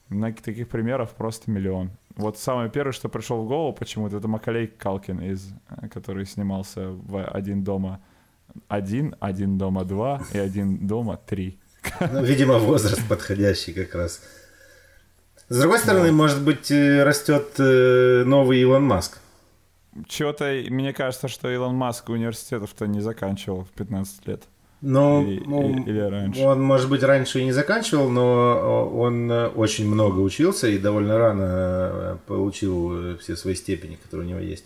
На 0.10 0.34
таких 0.34 0.68
примеров 0.68 1.12
просто 1.12 1.50
миллион. 1.50 1.92
Вот 2.18 2.38
самое 2.38 2.70
первое, 2.70 2.92
что 2.92 3.08
пришло 3.08 3.42
в 3.42 3.48
голову 3.48 3.72
почему-то, 3.72 4.18
это 4.18 4.28
Макалей 4.28 4.68
Калкин, 4.68 5.22
из, 5.22 5.54
э, 5.70 5.88
который 5.88 6.26
снимался 6.26 6.90
в 6.90 7.24
«Один 7.24 7.64
дома» 7.64 8.02
один, 8.68 9.16
один 9.20 9.58
дома 9.58 9.84
два 9.84 10.22
и 10.34 10.38
один 10.38 10.88
дома 10.88 11.18
три. 11.18 11.60
Ну, 12.00 12.24
видимо, 12.24 12.60
возраст 12.60 13.02
подходящий 13.08 13.74
как 13.74 13.94
раз. 13.96 14.22
С 15.50 15.60
другой 15.60 15.80
стороны, 15.80 16.08
да. 16.08 16.14
может 16.14 16.42
быть, 16.42 16.72
э, 16.72 17.04
растет 17.04 17.56
э, 17.60 18.24
новый 18.26 18.60
Илон 18.62 18.84
Маск. 18.84 19.20
Чего-то, 20.08 20.46
мне 20.70 20.94
кажется, 20.94 21.28
что 21.28 21.52
Илон 21.54 21.76
Маск 21.76 22.10
университетов-то 22.10 22.88
не 22.88 23.02
заканчивал 23.02 23.66
в 23.66 23.70
15 23.78 24.28
лет. 24.28 24.44
Ну, 24.82 25.24
или, 25.26 25.44
ну, 25.46 25.84
или 25.86 26.00
раньше. 26.00 26.42
Он, 26.42 26.62
может 26.62 26.90
быть, 26.90 27.04
раньше 27.04 27.40
и 27.40 27.46
не 27.46 27.52
заканчивал, 27.52 28.10
но 28.10 28.90
он 28.94 29.32
э, 29.32 29.48
очень 29.50 29.88
много 29.88 30.20
учился 30.22 30.68
и 30.68 30.78
довольно 30.78 31.18
рано 31.18 32.20
получил 32.26 33.18
все 33.20 33.36
свои 33.36 33.56
степени, 33.56 33.96
которые 33.96 34.28
у 34.28 34.30
него 34.32 34.40
есть. 34.40 34.66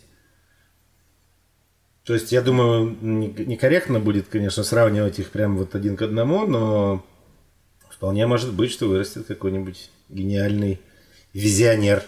То 2.07 2.13
есть, 2.13 2.31
я 2.31 2.41
думаю, 2.41 2.95
некорректно 3.01 3.99
будет, 3.99 4.29
конечно, 4.29 4.63
сравнивать 4.63 5.19
их 5.19 5.29
прямо 5.29 5.57
вот 5.57 5.75
один 5.75 5.97
к 5.97 6.03
одному, 6.03 6.47
но 6.47 7.03
вполне 7.89 8.25
может 8.25 8.53
быть, 8.53 8.71
что 8.71 8.87
вырастет 8.87 9.25
какой-нибудь 9.27 9.91
гениальный 10.07 10.79
визионер. 11.33 12.01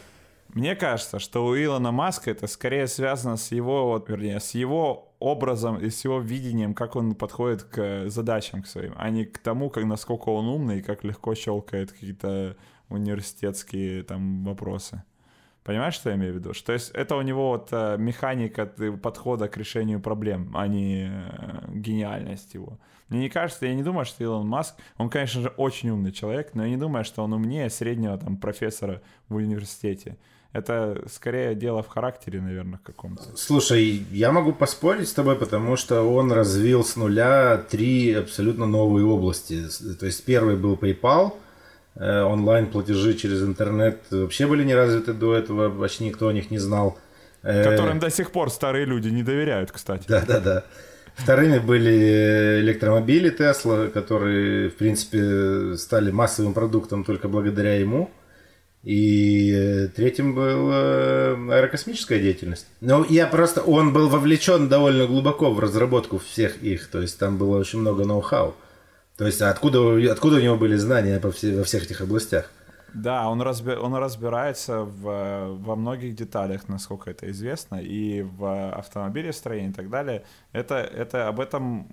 Мне 0.53 0.77
кажется, 0.77 1.19
что 1.19 1.45
у 1.45 1.53
Илона 1.53 1.91
Маска 1.91 2.31
это 2.31 2.47
скорее 2.47 2.88
связано 2.88 3.35
с 3.35 3.51
его, 3.51 3.88
вот, 3.88 4.07
вернее, 4.07 4.39
с 4.39 4.51
его 4.51 5.13
образом 5.19 5.77
и 5.77 5.89
с 5.89 6.05
его 6.05 6.21
видением, 6.21 6.73
как 6.73 6.95
он 6.95 7.13
подходит 7.13 7.63
к 7.63 8.09
задачам 8.09 8.63
к 8.63 8.67
своим, 8.67 8.93
а 8.95 9.09
не 9.09 9.25
к 9.25 9.38
тому, 9.39 9.69
как, 9.69 9.83
насколько 9.83 10.29
он 10.29 10.47
умный 10.47 10.79
и 10.79 10.81
как 10.81 11.03
легко 11.03 11.35
щелкает 11.35 11.91
какие-то 11.91 12.55
университетские 12.88 14.03
там 14.03 14.45
вопросы. 14.45 15.03
Понимаешь, 15.63 15.93
что 15.93 16.10
я 16.10 16.15
имею 16.15 16.34
в 16.34 16.36
виду? 16.38 16.54
Что 16.54 16.74
есть 16.74 16.91
это 16.91 17.15
у 17.15 17.22
него 17.22 17.50
вот 17.50 17.69
э, 17.72 17.98
механика 17.98 18.65
подхода 19.02 19.48
к 19.48 19.58
решению 19.58 20.00
проблем, 20.00 20.52
а 20.56 20.67
не 20.67 21.10
э, 21.12 21.72
гениальность 21.74 22.54
его. 22.54 22.80
Мне 23.10 23.22
не 23.22 23.30
кажется, 23.30 23.65
я 23.65 23.74
не 23.74 23.84
думаю, 23.84 24.06
что 24.06 24.24
Илон 24.24 24.48
Маск, 24.48 24.76
он, 24.98 25.10
конечно 25.10 25.41
же, 25.41 25.50
очень 25.58 25.89
умный 25.89 26.12
человек, 26.12 26.52
но 26.54 26.63
я 26.63 26.69
не 26.69 26.78
думаю, 26.78 27.04
что 27.04 27.24
он 27.24 27.34
умнее 27.34 27.69
среднего 27.69 28.17
там 28.17 28.38
профессора 28.38 29.02
в 29.28 29.36
университете. 29.36 30.17
Это 30.52 31.04
скорее 31.12 31.54
дело 31.54 31.84
в 31.84 31.88
характере, 31.88 32.41
наверное, 32.41 32.80
каком-то. 32.84 33.24
Слушай, 33.36 34.04
я 34.12 34.32
могу 34.32 34.54
поспорить 34.54 35.08
с 35.08 35.13
тобой, 35.13 35.36
потому 35.36 35.76
что 35.76 36.02
он 36.02 36.32
развил 36.32 36.84
с 36.84 36.95
нуля 36.95 37.58
три 37.58 38.13
абсолютно 38.13 38.65
новые 38.65 39.06
области. 39.06 39.65
То 40.00 40.06
есть 40.06 40.26
первый 40.26 40.56
был 40.56 40.76
PayPal– 40.76 41.34
онлайн-платежи 41.95 43.13
через 43.15 43.43
интернет 43.43 43.99
вообще 44.12 44.47
были 44.47 44.63
не 44.63 44.75
развиты 44.75 45.13
до 45.13 45.36
этого, 45.36 45.69
почти 45.69 46.06
никто 46.06 46.28
о 46.28 46.34
них 46.34 46.52
не 46.52 46.58
знал. 46.58 46.97
Э, 47.43 47.63
Которым 47.63 47.99
до 47.99 48.10
сих 48.10 48.32
пор 48.32 48.49
старые 48.49 48.86
люди 48.86 49.10
не 49.10 49.23
доверяют, 49.23 49.71
кстати. 49.71 50.06
Да-да-да. 50.08 50.63
Вторыми 51.15 51.60
были 51.60 52.62
электромобили 52.62 53.36
Tesla, 53.36 53.89
которые, 53.89 54.69
в 54.69 54.75
принципе, 54.75 55.75
стали 55.78 56.12
массовым 56.12 56.54
продуктом 56.54 57.04
только 57.04 57.28
благодаря 57.28 57.75
ему. 57.75 58.10
И 58.84 59.52
э, 59.54 59.88
третьим 59.89 60.34
был 60.34 60.71
аэрокосмическая 60.71 62.19
деятельность. 62.19 62.67
Но 62.80 63.06
я 63.10 63.28
просто, 63.28 63.62
он 63.62 63.91
был 63.91 64.08
вовлечен 64.08 64.69
довольно 64.69 65.06
глубоко 65.06 65.52
в 65.52 65.60
разработку 65.60 66.17
всех 66.17 66.63
их, 66.63 66.88
то 66.88 67.02
есть 67.02 67.19
там 67.19 67.38
было 67.38 67.58
очень 67.58 67.80
много 67.80 68.06
ноу-хау. 68.06 68.56
То 69.19 69.25
есть 69.25 69.41
откуда, 69.41 69.79
откуда 70.13 70.38
у 70.38 70.39
него 70.39 70.55
были 70.55 70.77
знания 70.77 71.19
по 71.19 71.29
все, 71.29 71.58
во 71.58 71.65
всех 71.65 71.84
этих 71.84 71.99
областях? 71.99 72.49
Да, 72.93 73.27
он, 73.29 73.41
разби, 73.41 73.73
он 73.73 73.93
разбирается 73.95 74.84
в, 74.84 75.58
во 75.58 75.75
многих 75.75 76.15
деталях, 76.15 76.69
насколько 76.69 77.12
это 77.12 77.29
известно, 77.29 77.75
и 77.82 78.21
в 78.21 78.71
автомобилестроении 78.71 79.71
и 79.71 79.73
так 79.73 79.89
далее. 79.89 80.23
Это, 80.53 80.75
это 80.75 81.27
об 81.27 81.41
этом 81.41 81.89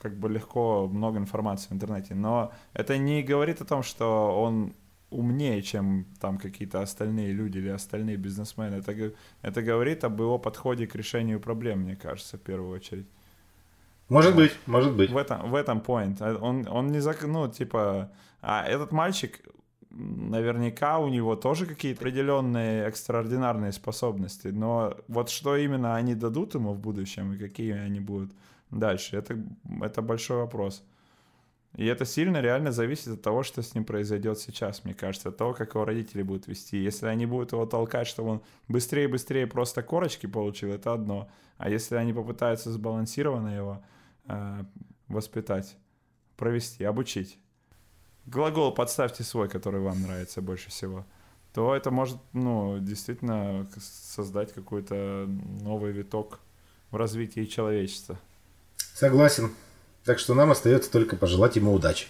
как 0.00 0.16
бы 0.16 0.30
легко 0.30 0.88
много 0.88 1.18
информации 1.18 1.68
в 1.68 1.72
интернете, 1.72 2.14
но 2.14 2.50
это 2.72 2.96
не 2.96 3.22
говорит 3.22 3.60
о 3.60 3.66
том, 3.66 3.82
что 3.82 4.40
он 4.42 4.72
умнее, 5.10 5.60
чем 5.60 6.06
там 6.22 6.38
какие-то 6.38 6.80
остальные 6.80 7.32
люди 7.32 7.58
или 7.58 7.68
остальные 7.68 8.16
бизнесмены. 8.16 8.76
Это, 8.76 9.12
это 9.42 9.62
говорит 9.62 10.04
об 10.04 10.18
его 10.18 10.38
подходе 10.38 10.86
к 10.86 10.94
решению 10.94 11.38
проблем, 11.38 11.80
мне 11.80 11.96
кажется, 11.96 12.38
в 12.38 12.40
первую 12.40 12.70
очередь. 12.70 13.06
Может 14.08 14.36
быть, 14.36 14.52
может 14.66 14.94
быть. 14.94 15.10
В 15.10 15.16
этом, 15.16 15.50
в 15.50 15.54
этом 15.54 15.78
point. 15.78 16.16
А 16.20 16.36
он, 16.36 16.66
он 16.68 16.88
не 16.88 17.00
зак... 17.00 17.24
Ну, 17.24 17.48
типа... 17.48 18.10
А 18.40 18.64
этот 18.64 18.92
мальчик, 18.92 19.40
наверняка 19.90 20.98
у 20.98 21.08
него 21.08 21.36
тоже 21.36 21.66
какие-то 21.66 22.00
определенные 22.00 22.86
экстраординарные 22.86 23.72
способности, 23.72 24.48
но 24.48 24.96
вот 25.08 25.30
что 25.30 25.56
именно 25.56 25.96
они 25.96 26.14
дадут 26.14 26.54
ему 26.54 26.72
в 26.72 26.78
будущем 26.78 27.32
и 27.32 27.38
какие 27.38 27.72
они 27.72 27.98
будут 27.98 28.30
дальше, 28.70 29.16
это, 29.16 29.36
это 29.80 30.02
большой 30.02 30.38
вопрос. 30.38 30.84
И 31.74 31.84
это 31.84 32.06
сильно 32.06 32.40
реально 32.40 32.72
зависит 32.72 33.08
от 33.08 33.22
того, 33.22 33.42
что 33.42 33.62
с 33.62 33.74
ним 33.74 33.84
произойдет 33.84 34.38
сейчас, 34.38 34.84
мне 34.84 34.94
кажется, 34.94 35.28
от 35.28 35.36
того, 35.36 35.52
как 35.52 35.74
его 35.74 35.84
родители 35.84 36.22
будут 36.22 36.46
вести. 36.46 36.78
Если 36.78 37.06
они 37.06 37.26
будут 37.26 37.52
его 37.52 37.66
толкать, 37.66 38.06
чтобы 38.06 38.30
он 38.30 38.42
быстрее-быстрее 38.68 39.46
просто 39.46 39.82
корочки 39.82 40.26
получил, 40.26 40.70
это 40.70 40.94
одно. 40.94 41.28
А 41.58 41.68
если 41.68 41.96
они 41.96 42.14
попытаются 42.14 42.70
сбалансированно 42.70 43.54
его 43.54 43.82
воспитать, 45.08 45.76
провести, 46.36 46.84
обучить, 46.84 47.38
глагол 48.26 48.72
подставьте 48.72 49.24
свой, 49.24 49.48
который 49.48 49.80
вам 49.80 50.02
нравится 50.02 50.42
больше 50.42 50.70
всего, 50.70 51.06
то 51.52 51.74
это 51.74 51.90
может, 51.90 52.18
ну, 52.32 52.78
действительно 52.80 53.66
создать 53.78 54.52
какой-то 54.52 55.26
новый 55.26 55.92
виток 55.92 56.40
в 56.90 56.96
развитии 56.96 57.44
человечества. 57.44 58.18
Согласен. 58.94 59.52
Так 60.04 60.18
что 60.18 60.34
нам 60.34 60.50
остается 60.50 60.90
только 60.90 61.16
пожелать 61.16 61.56
ему 61.56 61.72
удачи. 61.72 62.06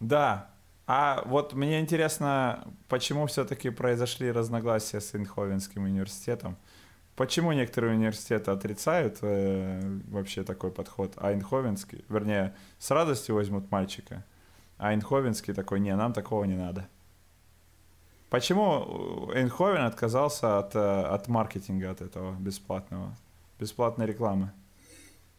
Да. 0.00 0.50
А 0.86 1.22
вот 1.26 1.52
мне 1.52 1.80
интересно, 1.80 2.66
почему 2.88 3.26
все-таки 3.26 3.70
произошли 3.70 4.32
разногласия 4.32 5.00
с 5.00 5.14
Эйнховенским 5.14 5.84
университетом? 5.84 6.56
Почему 7.16 7.52
некоторые 7.52 7.94
университеты 7.94 8.50
отрицают 8.50 9.18
э, 9.20 9.80
вообще 10.08 10.44
такой 10.44 10.70
подход, 10.70 11.12
а 11.16 11.32
Эйнховенский, 11.32 12.04
вернее, 12.08 12.54
с 12.78 12.90
радостью 12.90 13.34
возьмут 13.34 13.70
мальчика, 13.70 14.24
а 14.78 14.92
Эйнховенский 14.92 15.52
такой, 15.52 15.80
не, 15.80 15.94
нам 15.94 16.14
такого 16.14 16.44
не 16.44 16.56
надо. 16.56 16.88
Почему 18.30 19.30
Эйнховен 19.34 19.82
отказался 19.82 20.58
от, 20.58 20.74
э, 20.74 20.78
от 20.78 21.28
маркетинга, 21.28 21.90
от 21.90 22.00
этого 22.00 22.34
бесплатного, 22.40 23.14
бесплатной 23.60 24.06
рекламы? 24.06 24.50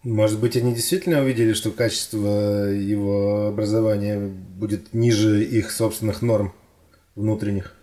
Может 0.03 0.39
быть, 0.39 0.55
они 0.55 0.75
действительно 0.75 1.21
увидели, 1.21 1.53
что 1.53 1.71
качество 1.71 2.69
его 2.69 3.47
образования 3.47 4.19
будет 4.19 4.93
ниже 4.93 5.43
их 5.43 5.71
собственных 5.71 6.21
норм 6.21 6.53
внутренних. 7.15 7.73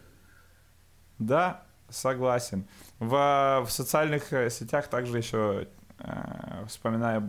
Да, 1.18 1.64
согласен. 1.90 2.66
В, 2.98 3.64
в 3.66 3.70
социальных 3.70 4.32
э, 4.32 4.50
сетях 4.50 4.88
также 4.88 5.18
еще 5.18 5.68
э, 5.98 6.64
вспоминали, 6.66 7.22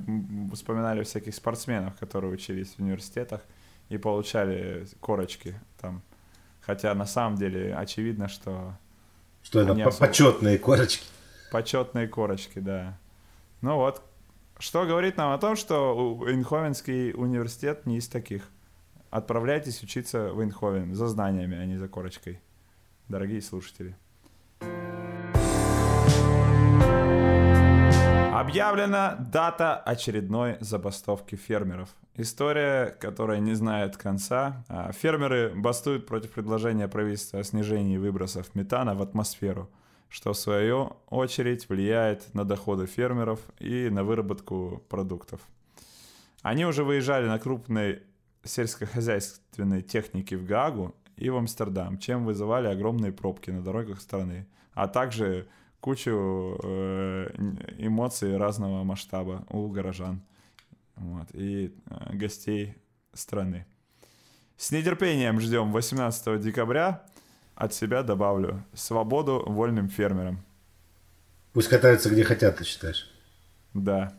вспоминали 0.53 1.03
всяких 1.03 1.35
спортсменов, 1.35 1.95
которые 1.97 2.33
учились 2.33 2.75
в 2.75 2.79
университетах 2.79 3.41
и 3.89 3.97
получали 3.97 4.87
корочки 4.99 5.59
там. 5.79 6.01
Хотя 6.61 6.93
на 6.93 7.05
самом 7.05 7.37
деле 7.37 7.75
очевидно, 7.75 8.27
что... 8.27 8.77
Что 9.43 9.61
это 9.61 9.73
особо... 9.73 10.07
почетные 10.07 10.57
корочки. 10.57 11.05
Почетные 11.51 12.07
корочки, 12.07 12.59
да. 12.59 12.97
Ну 13.61 13.75
вот, 13.75 14.03
что 14.59 14.85
говорит 14.85 15.17
нам 15.17 15.33
о 15.33 15.37
том, 15.37 15.55
что 15.55 16.23
Эйнховенский 16.27 17.13
университет 17.13 17.85
не 17.85 17.97
из 17.97 18.07
таких. 18.07 18.47
Отправляйтесь 19.09 19.83
учиться 19.83 20.31
в 20.31 20.39
Эйнховен 20.39 20.93
за 20.93 21.07
знаниями, 21.07 21.57
а 21.57 21.65
не 21.65 21.77
за 21.77 21.87
корочкой. 21.87 22.39
Дорогие 23.09 23.41
слушатели. 23.41 23.97
Объявлена 28.41 29.15
дата 29.19 29.75
очередной 29.75 30.57
забастовки 30.59 31.35
фермеров. 31.35 31.89
История, 32.15 32.87
которая 32.99 33.39
не 33.39 33.53
знает 33.53 33.97
конца. 33.97 34.63
А, 34.67 34.91
фермеры 34.91 35.53
бастуют 35.55 36.07
против 36.07 36.31
предложения 36.31 36.87
правительства 36.87 37.39
о 37.39 37.43
снижении 37.43 37.97
выбросов 37.97 38.53
метана 38.55 38.95
в 38.95 39.01
атмосферу– 39.01 39.69
что 40.11 40.33
в 40.33 40.37
свою 40.37 40.97
очередь 41.09 41.69
влияет 41.69 42.33
на 42.33 42.43
доходы 42.43 42.85
фермеров 42.85 43.39
и 43.59 43.89
на 43.89 44.03
выработку 44.03 44.83
продуктов. 44.89 45.39
Они 46.41 46.65
уже 46.65 46.83
выезжали 46.83 47.27
на 47.27 47.39
крупной 47.39 48.03
сельскохозяйственной 48.43 49.81
технике 49.81 50.35
в 50.35 50.45
Гаагу 50.45 50.93
и 51.15 51.29
в 51.29 51.37
Амстердам, 51.37 51.97
чем 51.97 52.25
вызывали 52.25 52.67
огромные 52.67 53.13
пробки 53.13 53.51
на 53.51 53.63
дорогах 53.63 54.01
страны, 54.01 54.47
а 54.73 54.89
также 54.89 55.47
кучу 55.81 56.59
э, 56.63 57.31
эмоций 57.79 58.37
разного 58.37 58.83
масштаба 58.83 59.45
у 59.49 59.67
горожан 59.67 60.21
вот, 60.95 61.27
и 61.33 61.73
э, 61.89 62.15
гостей 62.15 62.75
страны. 63.13 63.65
С 64.57 64.71
нетерпением 64.71 65.39
ждем 65.39 65.71
18 65.71 66.39
декабря 66.39 67.03
от 67.55 67.73
себя 67.73 68.03
добавлю 68.03 68.63
свободу 68.73 69.43
вольным 69.45 69.89
фермерам. 69.89 70.43
Пусть 71.53 71.67
катаются 71.67 72.09
где 72.09 72.23
хотят, 72.23 72.57
ты 72.57 72.63
считаешь? 72.63 73.11
Да. 73.73 74.13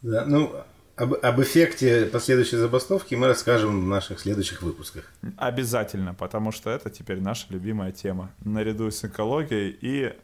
Да, 0.00 0.24
ну, 0.26 0.54
об, 0.94 1.14
об 1.14 1.40
эффекте 1.42 2.06
последующей 2.06 2.56
забастовки 2.56 3.14
мы 3.16 3.26
расскажем 3.26 3.84
в 3.84 3.88
наших 3.88 4.20
следующих 4.20 4.62
выпусках. 4.62 5.12
Обязательно, 5.36 6.14
потому 6.14 6.52
что 6.52 6.70
это 6.70 6.88
теперь 6.90 7.20
наша 7.20 7.46
любимая 7.50 7.90
тема. 7.90 8.30
Наряду 8.44 8.90
с 8.90 9.04
экологией 9.04 9.76
и 9.80 10.14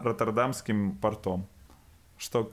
Роттердамским 0.00 0.96
портом. 0.96 1.46
Что, 2.18 2.52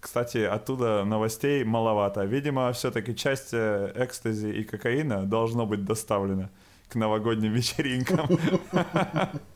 кстати, 0.00 0.38
оттуда 0.38 1.04
новостей 1.04 1.64
маловато. 1.64 2.24
Видимо, 2.24 2.72
все-таки 2.72 3.14
часть 3.14 3.52
э, 3.52 3.92
экстази 3.94 4.48
и 4.48 4.64
кокаина 4.64 5.24
должно 5.24 5.66
быть 5.66 5.84
доставлено 5.84 6.48
к 6.88 6.94
новогодним 6.94 7.52
вечеринкам. 7.54 8.26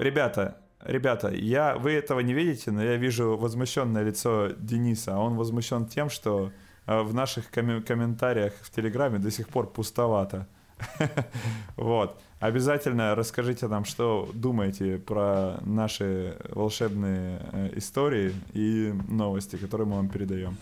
Ребята, 0.00 0.56
ребята, 0.82 1.28
я, 1.28 1.76
вы 1.76 1.92
этого 1.92 2.20
не 2.20 2.32
видите, 2.32 2.70
но 2.70 2.82
я 2.82 2.96
вижу 2.96 3.36
возмущенное 3.36 4.02
лицо 4.02 4.48
Дениса. 4.56 5.18
Он 5.18 5.36
возмущен 5.36 5.84
тем, 5.84 6.08
что 6.08 6.52
э, 6.86 7.02
в 7.02 7.12
наших 7.12 7.50
ком- 7.50 7.82
комментариях 7.82 8.54
в 8.62 8.70
Телеграме 8.70 9.18
до 9.18 9.30
сих 9.30 9.48
пор 9.48 9.70
пустовато. 9.70 10.46
Вот. 11.76 12.18
Обязательно 12.40 13.14
расскажите 13.14 13.68
нам, 13.68 13.84
что 13.84 14.30
думаете 14.32 14.96
про 14.96 15.58
наши 15.62 16.38
волшебные 16.48 17.38
э, 17.52 17.70
истории 17.76 18.32
и 18.54 18.94
новости, 19.08 19.56
которые 19.56 19.86
мы 19.86 19.96
вам 19.96 20.08
передаем. 20.08 20.56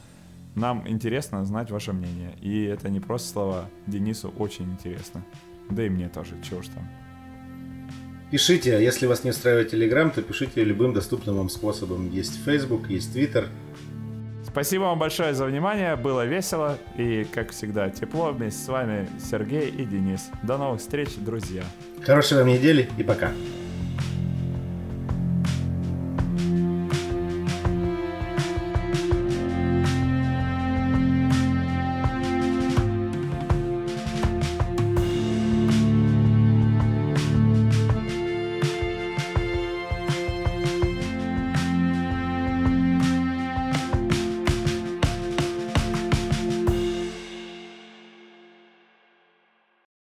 Нам 0.56 0.82
интересно 0.88 1.44
знать 1.44 1.70
ваше 1.70 1.92
мнение. 1.92 2.32
И 2.40 2.64
это 2.64 2.88
не 2.88 2.98
просто 2.98 3.28
слова. 3.28 3.70
Денису 3.86 4.34
очень 4.38 4.64
интересно. 4.64 5.24
Да 5.70 5.84
и 5.84 5.88
мне 5.88 6.08
тоже. 6.08 6.34
Чего 6.42 6.62
ж 6.62 6.66
там. 6.66 6.84
Пишите, 8.32 8.76
а 8.76 8.80
если 8.80 9.06
вас 9.06 9.22
не 9.22 9.30
устраивает 9.30 9.72
Telegram, 9.72 10.12
то 10.12 10.20
пишите 10.20 10.64
любым 10.64 10.92
доступным 10.92 11.36
вам 11.36 11.48
способом. 11.48 12.10
Есть 12.10 12.44
Facebook, 12.44 12.90
есть 12.90 13.16
Twitter. 13.16 13.46
Спасибо 14.58 14.82
вам 14.82 14.98
большое 14.98 15.34
за 15.34 15.46
внимание, 15.46 15.94
было 15.94 16.26
весело 16.26 16.78
и, 16.96 17.24
как 17.32 17.52
всегда, 17.52 17.90
тепло. 17.90 18.32
Вместе 18.32 18.60
с 18.60 18.66
вами 18.66 19.08
Сергей 19.20 19.68
и 19.68 19.84
Денис. 19.84 20.30
До 20.42 20.58
новых 20.58 20.80
встреч, 20.80 21.14
друзья. 21.14 21.62
Хорошей 22.02 22.38
вам 22.38 22.48
недели 22.48 22.90
и 22.98 23.04
пока. 23.04 23.30